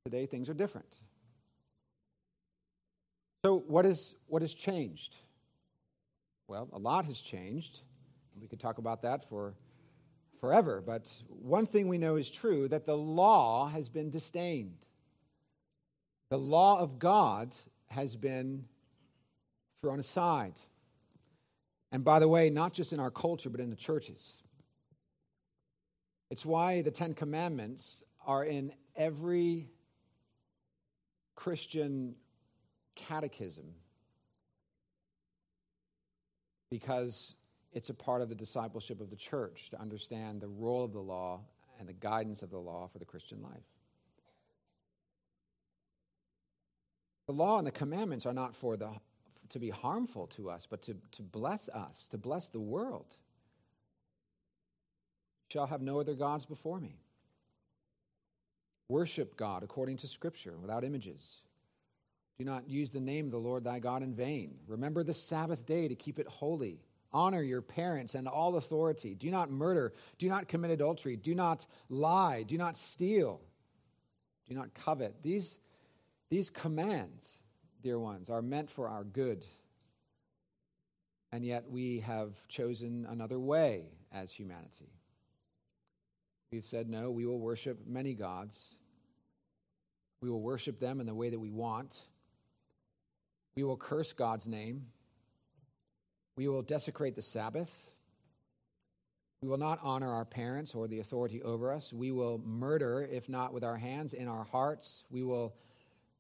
[0.06, 0.94] Today, things are different.
[3.46, 5.16] So, what, is, what has changed?
[6.50, 7.80] Well, a lot has changed.
[8.40, 9.54] We could talk about that for
[10.42, 14.86] forever, but one thing we know is true that the law has been disdained.
[16.30, 17.56] The law of God
[17.94, 18.66] has been
[19.82, 20.54] thrown aside.
[21.92, 24.42] And by the way, not just in our culture, but in the churches.
[26.32, 29.70] It's why the Ten Commandments are in every
[31.36, 32.16] Christian
[32.96, 33.66] catechism,
[36.72, 37.36] because
[37.74, 41.02] it's a part of the discipleship of the church to understand the role of the
[41.02, 41.42] law
[41.80, 43.73] and the guidance of the law for the Christian life.
[47.26, 48.90] The law and the commandments are not for the,
[49.50, 53.16] to be harmful to us, but to, to bless us, to bless the world.
[55.50, 56.98] Shall have no other gods before me.
[58.90, 61.42] Worship God according to Scripture without images.
[62.38, 64.56] Do not use the name of the Lord thy God in vain.
[64.68, 66.82] Remember the Sabbath day to keep it holy.
[67.12, 69.14] Honor your parents and all authority.
[69.14, 69.94] Do not murder.
[70.18, 71.16] Do not commit adultery.
[71.16, 72.44] Do not lie.
[72.44, 73.40] Do not steal.
[74.50, 75.22] Do not covet.
[75.22, 75.60] These
[76.34, 77.38] these commands,
[77.84, 79.46] dear ones, are meant for our good.
[81.32, 84.90] And yet we have chosen another way as humanity.
[86.52, 88.74] We've said, no, we will worship many gods.
[90.24, 92.02] We will worship them in the way that we want.
[93.56, 94.88] We will curse God's name.
[96.36, 97.92] We will desecrate the Sabbath.
[99.44, 101.94] We will not honor our parents or the authority over us.
[101.94, 105.06] We will murder, if not with our hands, in our hearts.
[105.12, 105.54] We will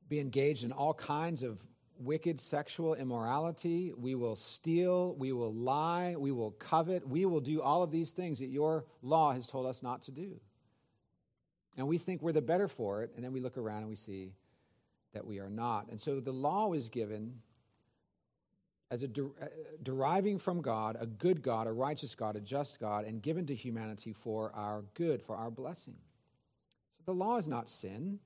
[0.09, 1.57] be engaged in all kinds of
[1.99, 3.93] wicked sexual immorality.
[3.95, 5.15] We will steal.
[5.15, 6.15] We will lie.
[6.17, 7.07] We will covet.
[7.07, 10.11] We will do all of these things that your law has told us not to
[10.11, 10.39] do.
[11.77, 13.95] And we think we're the better for it, and then we look around and we
[13.95, 14.33] see
[15.13, 15.89] that we are not.
[15.89, 17.33] And so the law is given
[18.91, 19.47] as a uh,
[19.81, 23.55] deriving from God, a good God, a righteous God, a just God, and given to
[23.55, 25.95] humanity for our good, for our blessing.
[26.93, 28.19] So the law is not sin.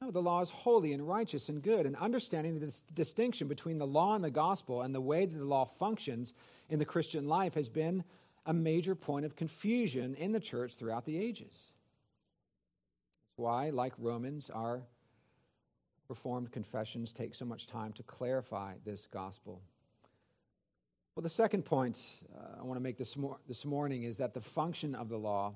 [0.00, 1.84] No, the law is holy and righteous and good.
[1.84, 5.36] And understanding the dis- distinction between the law and the gospel and the way that
[5.36, 6.32] the law functions
[6.70, 8.02] in the Christian life has been
[8.46, 11.72] a major point of confusion in the church throughout the ages.
[13.26, 14.82] That's why, like Romans, our
[16.08, 19.62] Reformed confessions take so much time to clarify this gospel.
[21.14, 22.04] Well, the second point
[22.36, 25.16] uh, I want to make this, mor- this morning is that the function of the
[25.16, 25.54] law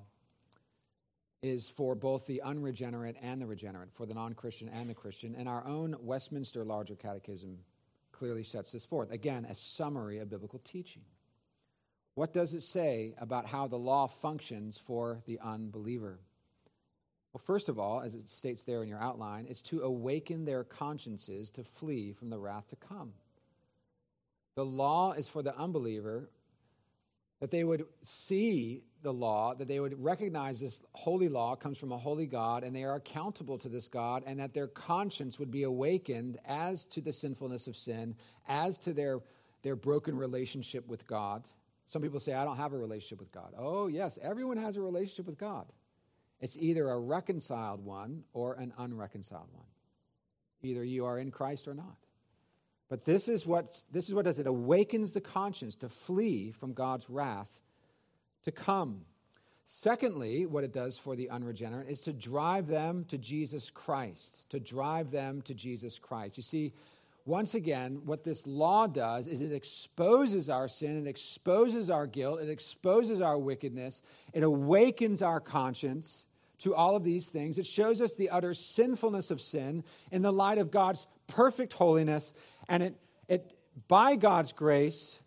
[1.45, 5.35] is for both the unregenerate and the regenerate, for the non Christian and the Christian.
[5.37, 7.59] And our own Westminster Larger Catechism
[8.13, 9.11] clearly sets this forth.
[9.11, 11.03] Again, a summary of biblical teaching.
[12.15, 16.19] What does it say about how the law functions for the unbeliever?
[17.35, 20.65] Well, first of all, as it states there in your outline, it's to awaken their
[20.65, 23.13] consciences to flee from the wrath to come.
[24.55, 26.31] The law is for the unbeliever
[27.45, 31.93] that they would see the law, that they would recognize this holy law comes from
[31.93, 35.51] a holy God, and they are accountable to this God, and that their conscience would
[35.51, 38.15] be awakened as to the sinfulness of sin,
[38.49, 39.21] as to their,
[39.63, 41.45] their broken relationship with God.
[41.85, 43.53] Some people say, I don't have a relationship with God.
[43.59, 45.67] Oh, yes, everyone has a relationship with God.
[46.41, 49.67] It's either a reconciled one or an unreconciled one.
[50.63, 51.99] Either you are in Christ or not.
[52.89, 56.73] But this is what this is what does it awakens the conscience to flee from
[56.73, 57.49] God's wrath
[58.45, 59.03] to come.
[59.67, 64.61] Secondly, what it does for the unregenerate is to drive them to Jesus Christ, to
[64.61, 66.37] drive them to Jesus Christ.
[66.37, 66.73] You see,
[67.25, 72.41] once again, what this law does is it exposes our sin, it exposes our guilt,
[72.41, 74.03] it exposes our wickedness,
[74.35, 76.27] it awakens our conscience
[76.59, 77.59] to all of these things.
[77.59, 79.83] It shows us the utter sinfulness of sin
[80.13, 82.35] in the light of God's perfect holiness,
[82.69, 82.95] and it,
[83.29, 83.53] it
[83.89, 85.19] by God's grace,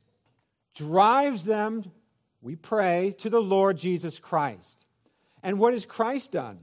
[0.75, 1.91] drives them,
[2.41, 4.85] we pray, to the Lord Jesus Christ.
[5.43, 6.59] And what has Christ done?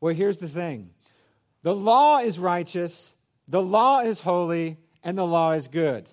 [0.00, 0.90] Well, here's the thing
[1.62, 3.14] the law is righteous,
[3.48, 6.10] the law is holy, and the law is good.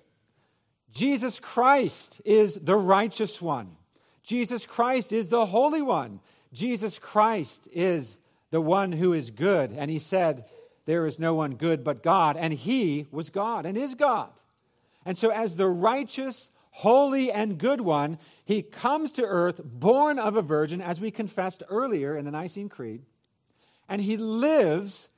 [0.92, 3.76] Jesus Christ is the righteous one.
[4.22, 6.20] Jesus Christ is the holy one.
[6.52, 8.18] Jesus Christ is
[8.50, 9.72] the one who is good.
[9.72, 10.44] And he said,
[10.86, 12.36] There is no one good but God.
[12.36, 14.30] And he was God and is God.
[15.04, 20.36] And so, as the righteous, holy, and good one, he comes to earth born of
[20.36, 23.02] a virgin, as we confessed earlier in the Nicene Creed.
[23.88, 25.08] And he lives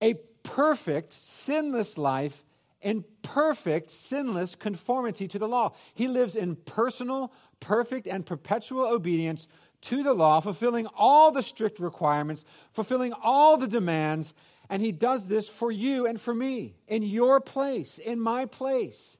[0.00, 2.44] a perfect, sinless life
[2.82, 5.72] in perfect, sinless conformity to the law.
[5.94, 9.48] He lives in personal, perfect, and perpetual obedience
[9.82, 14.34] to the law, fulfilling all the strict requirements, fulfilling all the demands,
[14.68, 19.16] and he does this for you and for me, in your place, in my place.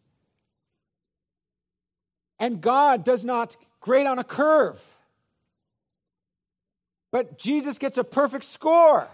[2.39, 4.85] And God does not grade on a curve,
[7.11, 9.09] but Jesus gets a perfect score.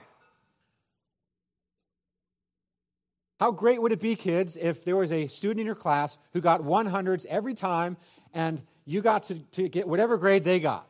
[3.39, 6.41] How great would it be, kids, if there was a student in your class who
[6.41, 7.97] got 100s every time
[8.33, 10.87] and you got to, to get whatever grade they got?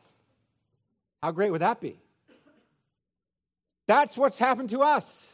[1.23, 1.97] How great would that be?
[3.87, 5.31] That's what's happened to us.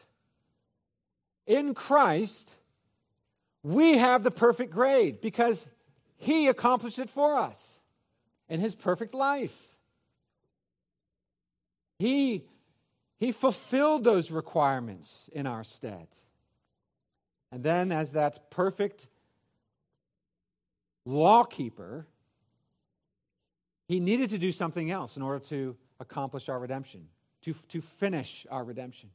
[1.47, 2.47] In Christ,
[3.63, 5.65] we have the perfect grade because
[6.17, 7.79] He accomplished it for us
[8.49, 9.57] in His perfect life.
[11.97, 12.45] He,
[13.19, 16.07] he fulfilled those requirements in our stead.
[17.51, 19.07] And then, as that perfect
[21.03, 22.05] lawkeeper,
[23.89, 27.07] he needed to do something else in order to accomplish our redemption,
[27.41, 29.09] to, to finish our redemption.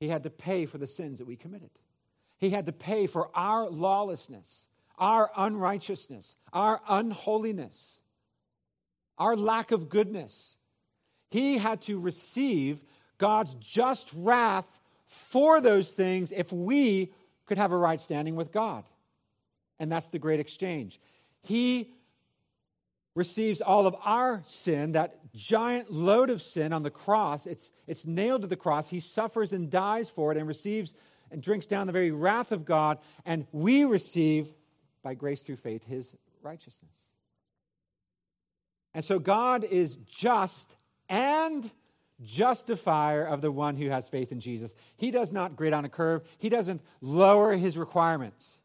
[0.00, 1.68] He had to pay for the sins that we committed.
[2.38, 8.00] He had to pay for our lawlessness, our unrighteousness, our unholiness,
[9.18, 10.56] our lack of goodness.
[11.30, 12.82] He had to receive
[13.18, 17.12] God's just wrath for those things if we
[17.44, 18.84] could have a right standing with God.
[19.78, 20.98] And that's the great exchange.
[21.42, 21.92] He
[23.14, 27.46] receives all of our sin, that giant load of sin on the cross.
[27.46, 28.88] It's, it's nailed to the cross.
[28.88, 30.94] He suffers and dies for it and receives
[31.30, 32.98] and drinks down the very wrath of God.
[33.24, 34.48] And we receive,
[35.02, 36.94] by grace through faith, his righteousness.
[38.94, 40.74] And so God is just
[41.08, 41.70] and
[42.22, 44.74] justifier of the one who has faith in Jesus.
[44.96, 48.58] He does not grade on a curve, he doesn't lower his requirements.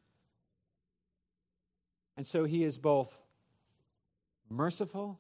[2.18, 3.18] And so he is both
[4.56, 5.20] merciful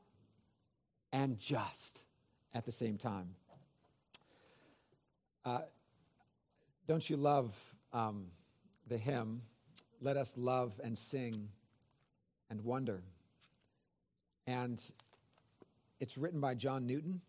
[1.11, 1.99] and just
[2.53, 3.29] at the same time.
[5.43, 5.61] Uh,
[6.87, 7.53] don't you love
[7.93, 8.27] um,
[8.87, 9.41] the hymn,
[10.01, 11.49] Let Us Love and Sing
[12.49, 13.03] and Wonder?
[14.47, 14.81] And
[15.99, 17.21] it's written by John Newton.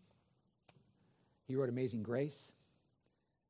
[1.47, 2.53] He wrote Amazing Grace.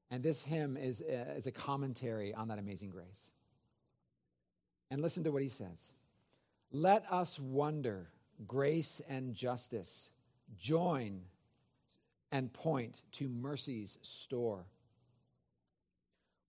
[0.10, 3.32] And this hymn is a, is a commentary on that amazing grace.
[4.90, 5.92] And listen to what he says
[6.72, 8.08] Let us wonder
[8.46, 10.10] grace and justice
[10.58, 11.22] join
[12.32, 14.66] and point to mercy's store.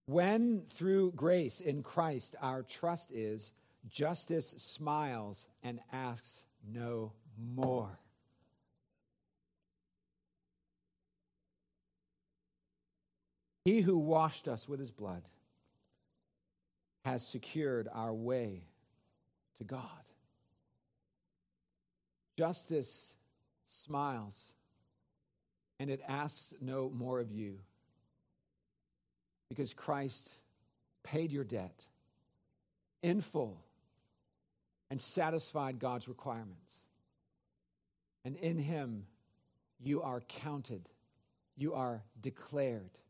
[0.06, 3.52] When through grace in Christ our trust is,
[3.88, 7.12] justice smiles and asks no
[7.54, 7.98] more.
[13.64, 15.22] He who washed us with his blood
[17.04, 18.62] has secured our way
[19.58, 20.07] to God.
[22.38, 23.14] Justice
[23.66, 24.52] smiles
[25.80, 27.58] and it asks no more of you
[29.48, 30.30] because Christ
[31.02, 31.84] paid your debt
[33.02, 33.60] in full
[34.88, 36.84] and satisfied God's requirements.
[38.24, 39.06] And in Him,
[39.80, 40.88] you are counted,
[41.56, 43.00] you are declared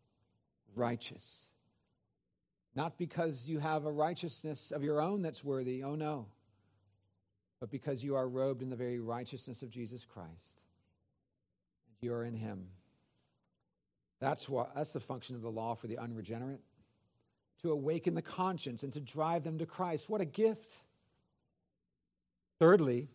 [0.74, 1.50] righteous.
[2.74, 6.28] Not because you have a righteousness of your own that's worthy, oh no,
[7.60, 10.60] but because you are robed in the very righteousness of Jesus Christ.
[12.00, 12.68] You are in Him.
[14.20, 16.60] That's, what, that's the function of the law for the unregenerate
[17.62, 20.08] to awaken the conscience and to drive them to Christ.
[20.08, 20.70] What a gift.
[22.60, 23.08] Thirdly,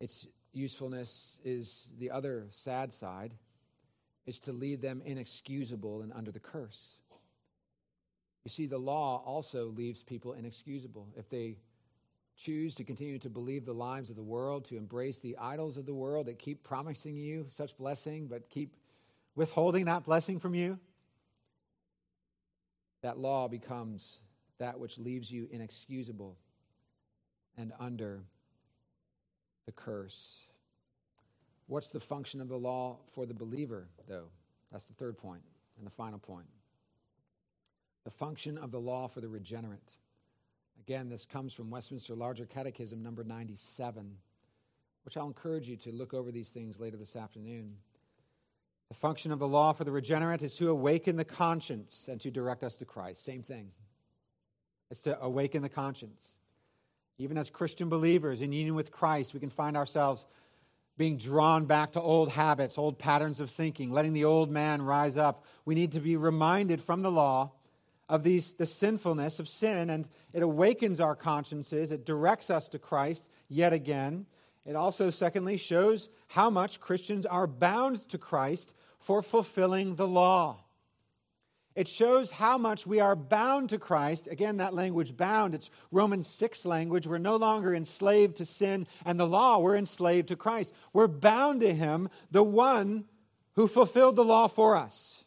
[0.00, 3.32] its usefulness is the other sad side
[4.26, 6.94] is to lead them inexcusable and under the curse.
[8.44, 11.08] You see, the law also leaves people inexcusable.
[11.16, 11.56] If they
[12.36, 15.86] choose to continue to believe the lies of the world, to embrace the idols of
[15.86, 18.76] the world that keep promising you such blessing, but keep
[19.36, 20.78] withholding that blessing from you,
[23.02, 24.18] that law becomes
[24.58, 26.36] that which leaves you inexcusable
[27.56, 28.22] and under
[29.66, 30.40] the curse.
[31.66, 34.28] What's the function of the law for the believer, though?
[34.70, 35.42] That's the third point
[35.78, 36.46] and the final point.
[38.04, 39.80] The function of the law for the regenerate.
[40.86, 44.18] Again, this comes from Westminster Larger Catechism, number 97,
[45.06, 47.74] which I'll encourage you to look over these things later this afternoon.
[48.90, 52.30] The function of the law for the regenerate is to awaken the conscience and to
[52.30, 53.24] direct us to Christ.
[53.24, 53.70] Same thing.
[54.90, 56.36] It's to awaken the conscience.
[57.16, 60.26] Even as Christian believers in union with Christ, we can find ourselves
[60.98, 65.16] being drawn back to old habits, old patterns of thinking, letting the old man rise
[65.16, 65.46] up.
[65.64, 67.52] We need to be reminded from the law
[68.08, 71.92] of these, the sinfulness of sin, and it awakens our consciences.
[71.92, 74.26] It directs us to Christ yet again.
[74.66, 80.64] It also, secondly, shows how much Christians are bound to Christ for fulfilling the law.
[81.74, 84.28] It shows how much we are bound to Christ.
[84.28, 87.06] Again, that language bound, it's Romans 6 language.
[87.06, 90.72] We're no longer enslaved to sin and the law, we're enslaved to Christ.
[90.92, 93.06] We're bound to Him, the one
[93.54, 95.23] who fulfilled the law for us.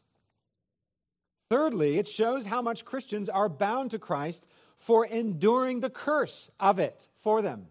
[1.50, 4.46] Thirdly, it shows how much Christians are bound to Christ
[4.76, 7.68] for enduring the curse of it for them.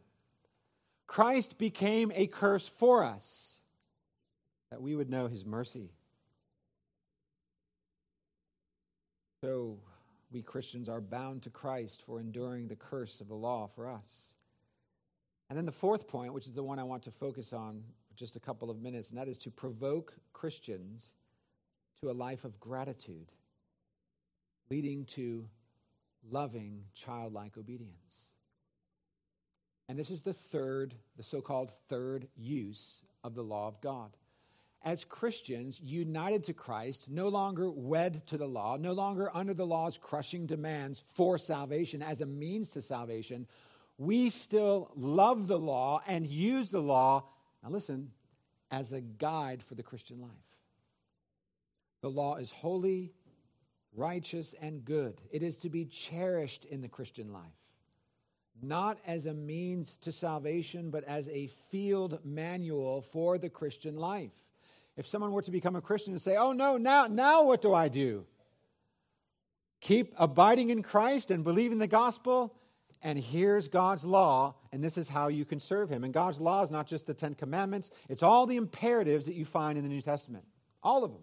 [1.06, 3.58] Christ became a curse for us
[4.70, 5.90] that we would know his mercy.
[9.42, 9.78] So,
[10.32, 14.34] we Christians are bound to Christ for enduring the curse of the law for us.
[15.48, 17.82] And then the fourth point, which is the one I want to focus on
[18.16, 21.14] just a couple of minutes, and that is to provoke Christians
[22.00, 23.30] to a life of gratitude,
[24.70, 25.46] leading to
[26.30, 28.32] loving childlike obedience.
[29.88, 34.10] And this is the third, the so called third use of the law of God.
[34.82, 39.66] As Christians, united to Christ, no longer wed to the law, no longer under the
[39.66, 43.46] law's crushing demands for salvation as a means to salvation,
[43.98, 47.24] we still love the law and use the law,
[47.62, 48.10] now listen,
[48.70, 50.30] as a guide for the Christian life.
[52.02, 53.12] The law is holy,
[53.96, 55.20] righteous, and good.
[55.30, 57.52] It is to be cherished in the Christian life
[58.62, 64.32] not as a means to salvation, but as a field manual for the Christian life.
[64.96, 67.74] If someone were to become a Christian and say, Oh, no, now, now what do
[67.74, 68.24] I do?
[69.80, 72.54] Keep abiding in Christ and believing the gospel,
[73.02, 76.02] and here's God's law, and this is how you can serve Him.
[76.02, 79.44] And God's law is not just the Ten Commandments, it's all the imperatives that you
[79.44, 80.44] find in the New Testament.
[80.82, 81.22] All of them.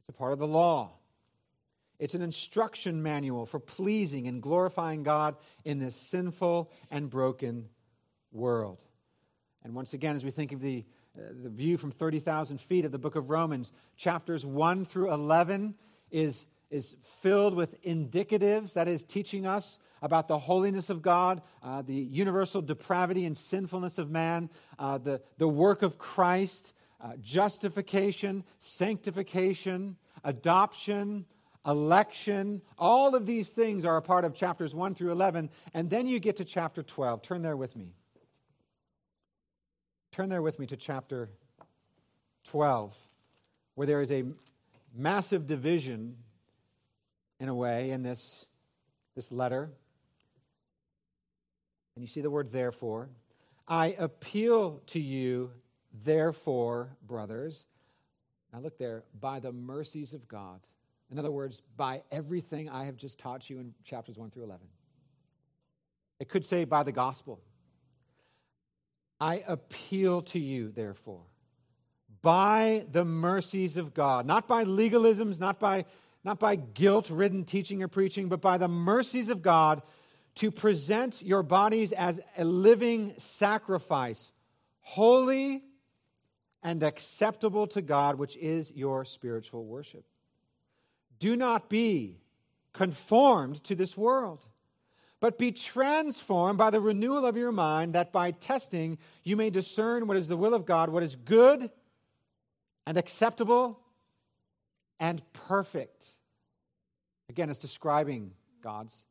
[0.00, 0.90] It's a part of the law.
[1.98, 7.68] It's an instruction manual for pleasing and glorifying God in this sinful and broken
[8.32, 8.82] world.
[9.62, 10.84] And once again, as we think of the,
[11.16, 15.74] uh, the view from 30,000 feet of the book of Romans, chapters 1 through 11
[16.10, 21.80] is, is filled with indicatives, that is, teaching us about the holiness of God, uh,
[21.80, 28.44] the universal depravity and sinfulness of man, uh, the, the work of Christ, uh, justification,
[28.58, 31.24] sanctification, adoption,
[31.66, 35.50] election, all of these things are a part of chapters 1 through 11.
[35.72, 37.22] And then you get to chapter 12.
[37.22, 37.94] Turn there with me.
[40.12, 41.28] Turn there with me to chapter
[42.44, 42.94] 12,
[43.74, 44.24] where there is a
[44.94, 46.16] massive division,
[47.40, 48.46] in a way, in this,
[49.16, 49.70] this letter.
[51.96, 53.08] And you see the word therefore.
[53.66, 55.50] I appeal to you,
[56.04, 57.66] therefore, brothers.
[58.52, 60.60] Now look there, by the mercies of God
[61.10, 64.66] In other words, by everything I have just taught you in chapters 1 through 11.
[66.20, 67.40] It could say by the gospel.
[69.20, 71.22] I appeal to you, therefore,
[72.22, 75.84] by the mercies of God, not by legalisms, not by,
[76.24, 79.82] not by guilt ridden teaching or preaching, but by the mercies of God
[80.36, 84.32] to present your bodies as a living sacrifice,
[84.80, 85.62] holy
[86.62, 90.04] and acceptable to God, which is your spiritual worship.
[91.18, 92.20] Do not be
[92.72, 94.44] conformed to this world,
[95.20, 100.06] but be transformed by the renewal of your mind, that by testing you may discern
[100.06, 101.70] what is the will of God, what is good
[102.86, 103.80] and acceptable
[105.00, 106.16] and perfect.
[107.28, 109.06] Again, it's describing God's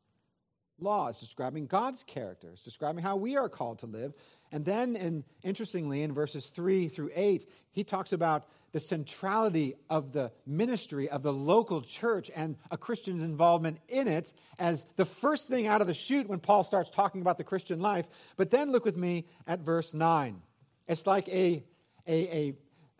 [0.78, 1.08] law.
[1.08, 2.50] It's describing God's character.
[2.52, 4.14] It's describing how we are called to live.
[4.52, 10.12] And then, in, interestingly, in verses 3 through 8, he talks about the centrality of
[10.12, 15.46] the ministry of the local church and a Christian's involvement in it as the first
[15.46, 18.08] thing out of the chute when Paul starts talking about the Christian life.
[18.36, 20.42] But then look with me at verse 9.
[20.88, 21.62] It's like a,
[22.08, 22.54] a, a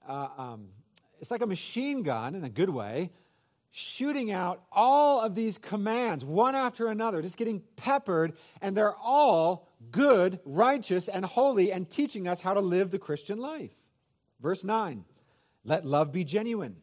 [0.09, 0.69] uh, um,
[1.21, 3.11] it's like a machine gun in a good way,
[3.73, 9.67] shooting out all of these commands one after another, just getting peppered, and they're all
[9.91, 13.73] good, righteous, and holy, and teaching us how to live the Christian life.
[14.41, 15.05] Verse 9
[15.65, 16.77] Let love be genuine,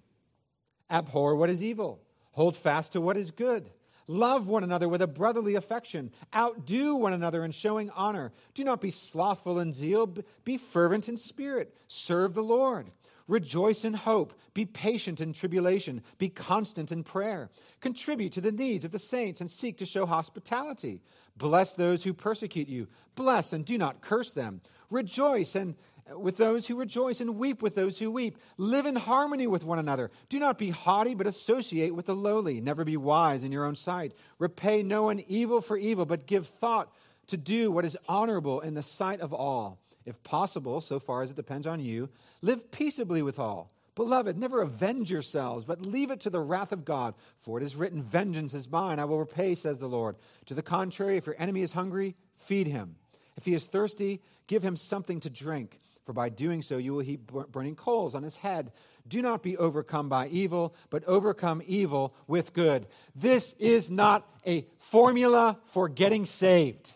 [0.89, 2.01] abhor what is evil,
[2.31, 3.69] hold fast to what is good.
[4.07, 6.11] Love one another with a brotherly affection.
[6.35, 8.33] Outdo one another in showing honor.
[8.53, 11.77] Do not be slothful in zeal, be fervent in spirit.
[11.87, 12.91] Serve the Lord.
[13.27, 14.33] Rejoice in hope.
[14.53, 16.01] Be patient in tribulation.
[16.17, 17.49] Be constant in prayer.
[17.79, 21.01] Contribute to the needs of the saints and seek to show hospitality.
[21.37, 22.87] Bless those who persecute you.
[23.15, 24.59] Bless and do not curse them.
[24.89, 25.75] Rejoice and
[26.15, 28.37] with those who rejoice and weep with those who weep.
[28.57, 30.11] Live in harmony with one another.
[30.29, 32.61] Do not be haughty, but associate with the lowly.
[32.61, 34.13] Never be wise in your own sight.
[34.39, 36.93] Repay no one evil for evil, but give thought
[37.27, 39.79] to do what is honorable in the sight of all.
[40.05, 42.09] If possible, so far as it depends on you,
[42.41, 43.71] live peaceably with all.
[43.95, 47.13] Beloved, never avenge yourselves, but leave it to the wrath of God.
[47.37, 50.15] For it is written, Vengeance is mine, I will repay, says the Lord.
[50.45, 52.95] To the contrary, if your enemy is hungry, feed him.
[53.35, 57.03] If he is thirsty, give him something to drink, for by doing so you will
[57.03, 58.71] heap burning coals on his head.
[59.07, 62.87] Do not be overcome by evil, but overcome evil with good.
[63.15, 66.93] This is not a formula for getting saved.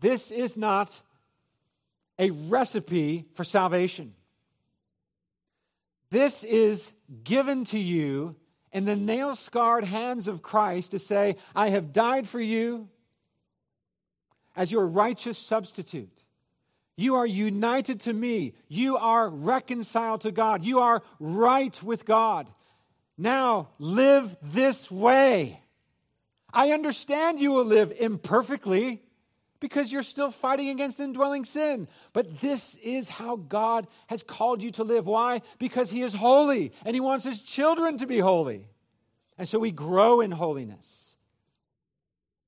[0.00, 1.00] This is not
[2.18, 4.14] a recipe for salvation.
[6.10, 6.92] This is
[7.24, 8.36] given to you
[8.72, 12.88] in the nail scarred hands of Christ to say, I have died for you
[14.54, 16.21] as your righteous substitute.
[16.96, 18.54] You are united to me.
[18.68, 20.64] You are reconciled to God.
[20.64, 22.50] You are right with God.
[23.16, 25.60] Now live this way.
[26.52, 29.02] I understand you will live imperfectly
[29.58, 31.88] because you're still fighting against indwelling sin.
[32.12, 35.06] But this is how God has called you to live.
[35.06, 35.40] Why?
[35.58, 38.68] Because He is holy and He wants His children to be holy.
[39.38, 41.16] And so we grow in holiness,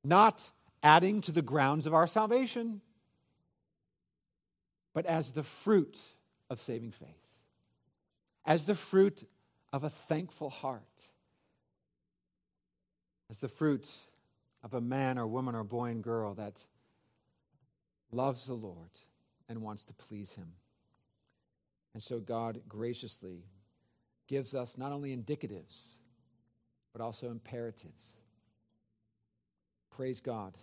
[0.03, 0.51] not
[0.83, 2.83] adding to the grounds of our salvation,
[4.95, 5.99] but as the fruit
[6.49, 7.09] of saving faith,
[8.47, 9.29] as the fruit
[9.73, 11.03] of a thankful heart,
[13.29, 13.91] as the fruit
[14.63, 16.65] of a man or woman or boy and girl that
[18.13, 18.91] loves the Lord
[19.49, 20.53] and wants to please him.
[21.93, 23.45] And so God graciously
[24.29, 25.97] gives us not only indicatives,
[26.93, 28.17] but also imperatives.
[29.91, 30.57] Praise God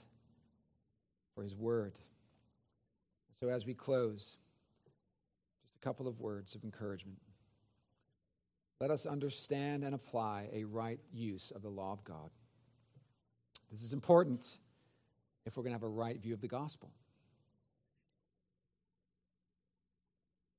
[1.35, 1.93] for his word.
[3.41, 4.37] So as we close,
[5.63, 7.17] just a couple of words of encouragement.
[8.79, 12.29] Let us understand and apply a right use of the law of God.
[13.71, 14.47] This is important
[15.45, 16.91] if we're going to have a right view of the gospel.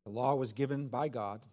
[0.04, 1.46] The law was given by God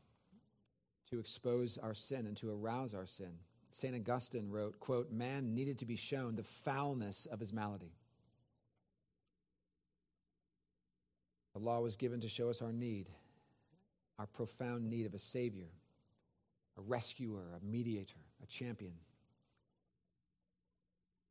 [1.11, 3.33] to expose our sin and to arouse our sin.
[3.69, 3.93] St.
[3.93, 7.93] Augustine wrote, quote, Man needed to be shown the foulness of his malady.
[11.59, 13.09] The law was given to show us our need,
[14.17, 15.67] our profound need of a Savior,
[16.77, 18.93] a rescuer, a mediator, a champion,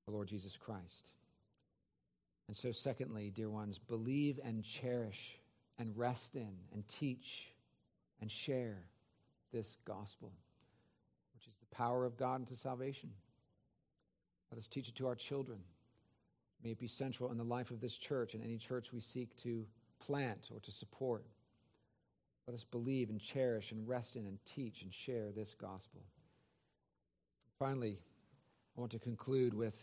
[0.05, 1.13] the Lord Jesus Christ.
[2.47, 5.39] And so, secondly, dear ones, believe and cherish
[5.79, 7.49] and rest in and teach
[8.21, 8.85] and share
[9.51, 10.31] this gospel,
[11.35, 13.11] which is the power of God unto salvation.
[14.53, 15.61] Let us teach it to our children.
[16.63, 19.35] May it be central in the life of this church and any church we seek
[19.37, 19.65] to
[20.01, 21.25] plant or to support.
[22.47, 26.01] Let us believe and cherish and rest in and teach and share this gospel.
[27.59, 27.99] Finally,
[28.77, 29.77] I want to conclude with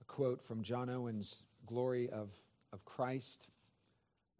[0.00, 2.30] a quote from John Owen's Glory of,
[2.72, 3.48] of Christ.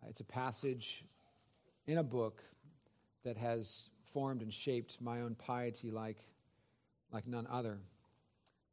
[0.03, 1.05] Uh, it's a passage
[1.87, 2.43] in a book
[3.25, 6.19] that has formed and shaped my own piety like,
[7.13, 7.79] like none other.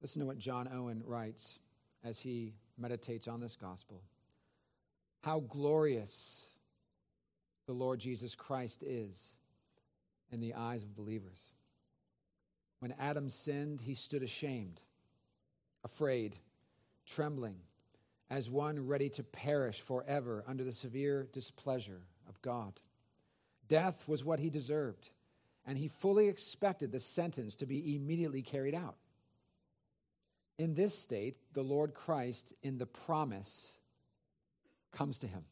[0.01, 1.59] Listen to what John Owen writes
[2.03, 4.01] as he meditates on this gospel.
[5.23, 6.47] How glorious
[7.65, 9.29] the Lord Jesus Christ is
[10.33, 11.47] in the eyes of believers.
[12.79, 14.81] When Adam sinned, he stood ashamed,
[15.85, 16.35] afraid,
[17.05, 17.55] trembling,
[18.29, 22.73] as one ready to perish forever under the severe displeasure of God.
[23.69, 25.09] Death was what he deserved,
[25.65, 28.97] and he fully expected the sentence to be immediately carried out.
[30.59, 33.77] In this state, the Lord Christ, in the promise,
[34.93, 35.43] comes to him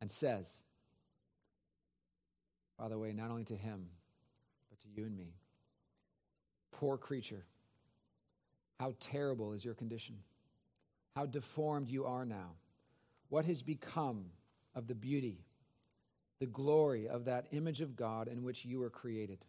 [0.00, 0.62] and says,
[2.78, 3.86] by the way, not only to him,
[4.70, 5.34] but to you and me,
[6.72, 7.44] poor creature,
[8.78, 10.16] how terrible is your condition,
[11.16, 12.50] how deformed you are now.
[13.28, 14.26] What has become
[14.74, 15.44] of the beauty,
[16.38, 19.44] the glory of that image of God in which you were created?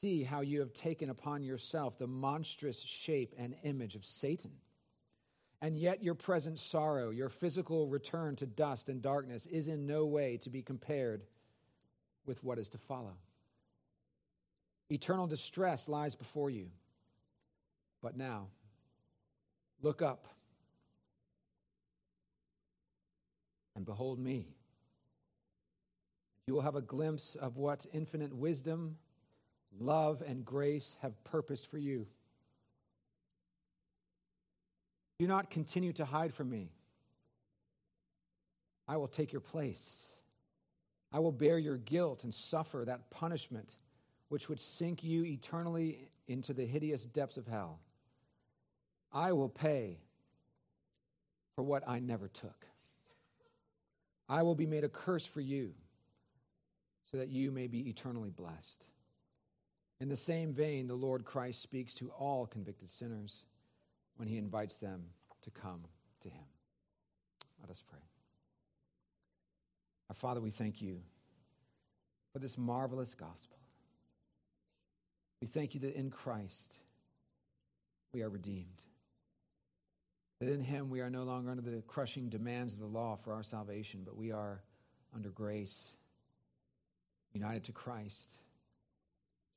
[0.00, 4.52] See how you have taken upon yourself the monstrous shape and image of Satan.
[5.62, 10.06] And yet, your present sorrow, your physical return to dust and darkness, is in no
[10.06, 11.22] way to be compared
[12.24, 13.16] with what is to follow.
[14.90, 16.68] Eternal distress lies before you.
[18.00, 18.48] But now,
[19.82, 20.26] look up
[23.76, 24.46] and behold me.
[26.46, 28.96] You will have a glimpse of what infinite wisdom
[29.78, 32.06] love, and grace have purposed for you.
[35.20, 36.70] Do not continue to hide from me.
[38.88, 40.14] I will take your place.
[41.12, 43.76] I will bear your guilt and suffer that punishment
[44.30, 47.80] which would sink you eternally into the hideous depths of hell.
[49.12, 49.98] I will pay
[51.54, 52.66] for what I never took.
[54.26, 55.74] I will be made a curse for you
[57.10, 58.86] so that you may be eternally blessed.
[60.00, 63.44] In the same vein, the Lord Christ speaks to all convicted sinners
[64.20, 65.02] when he invites them
[65.40, 65.80] to come
[66.20, 66.44] to him.
[67.58, 67.98] Let us pray.
[70.10, 70.98] Our Father, we thank you
[72.30, 73.56] for this marvelous gospel.
[75.40, 76.74] We thank you that in Christ
[78.12, 78.84] we are redeemed,
[80.40, 83.32] that in him we are no longer under the crushing demands of the law for
[83.32, 84.60] our salvation, but we are
[85.14, 85.94] under grace,
[87.32, 88.32] united to Christ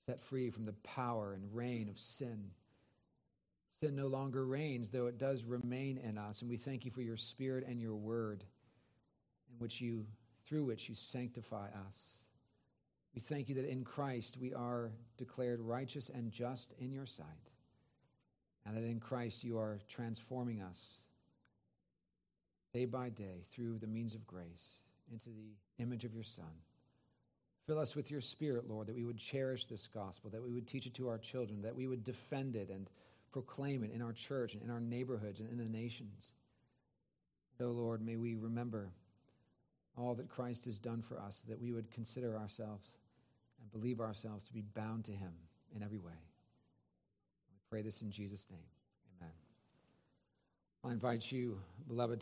[0.08, 2.52] set free from the power and reign of sin.
[3.84, 6.40] Sin no longer reigns, though it does remain in us.
[6.40, 8.46] And we thank you for your spirit and your word,
[9.52, 10.06] in which you,
[10.46, 12.20] through which you sanctify us.
[13.14, 17.28] We thank you that in Christ we are declared righteous and just in your sight,
[18.66, 21.00] and that in Christ you are transforming us
[22.74, 24.80] day by day through the means of grace
[25.12, 26.46] into the image of your Son.
[27.68, 30.68] Fill us with your spirit, Lord, that we would cherish this gospel, that we would
[30.68, 32.90] teach it to our children, that we would defend it and
[33.34, 36.32] proclaim it in our church and in our neighborhoods and in the nations.
[37.60, 38.90] Oh, Lord, may we remember
[39.98, 42.96] all that Christ has done for us, that we would consider ourselves
[43.60, 45.34] and believe ourselves to be bound to him
[45.76, 46.12] in every way.
[47.52, 48.60] We pray this in Jesus' name.
[49.20, 49.34] Amen.
[50.84, 52.12] I invite you, beloved.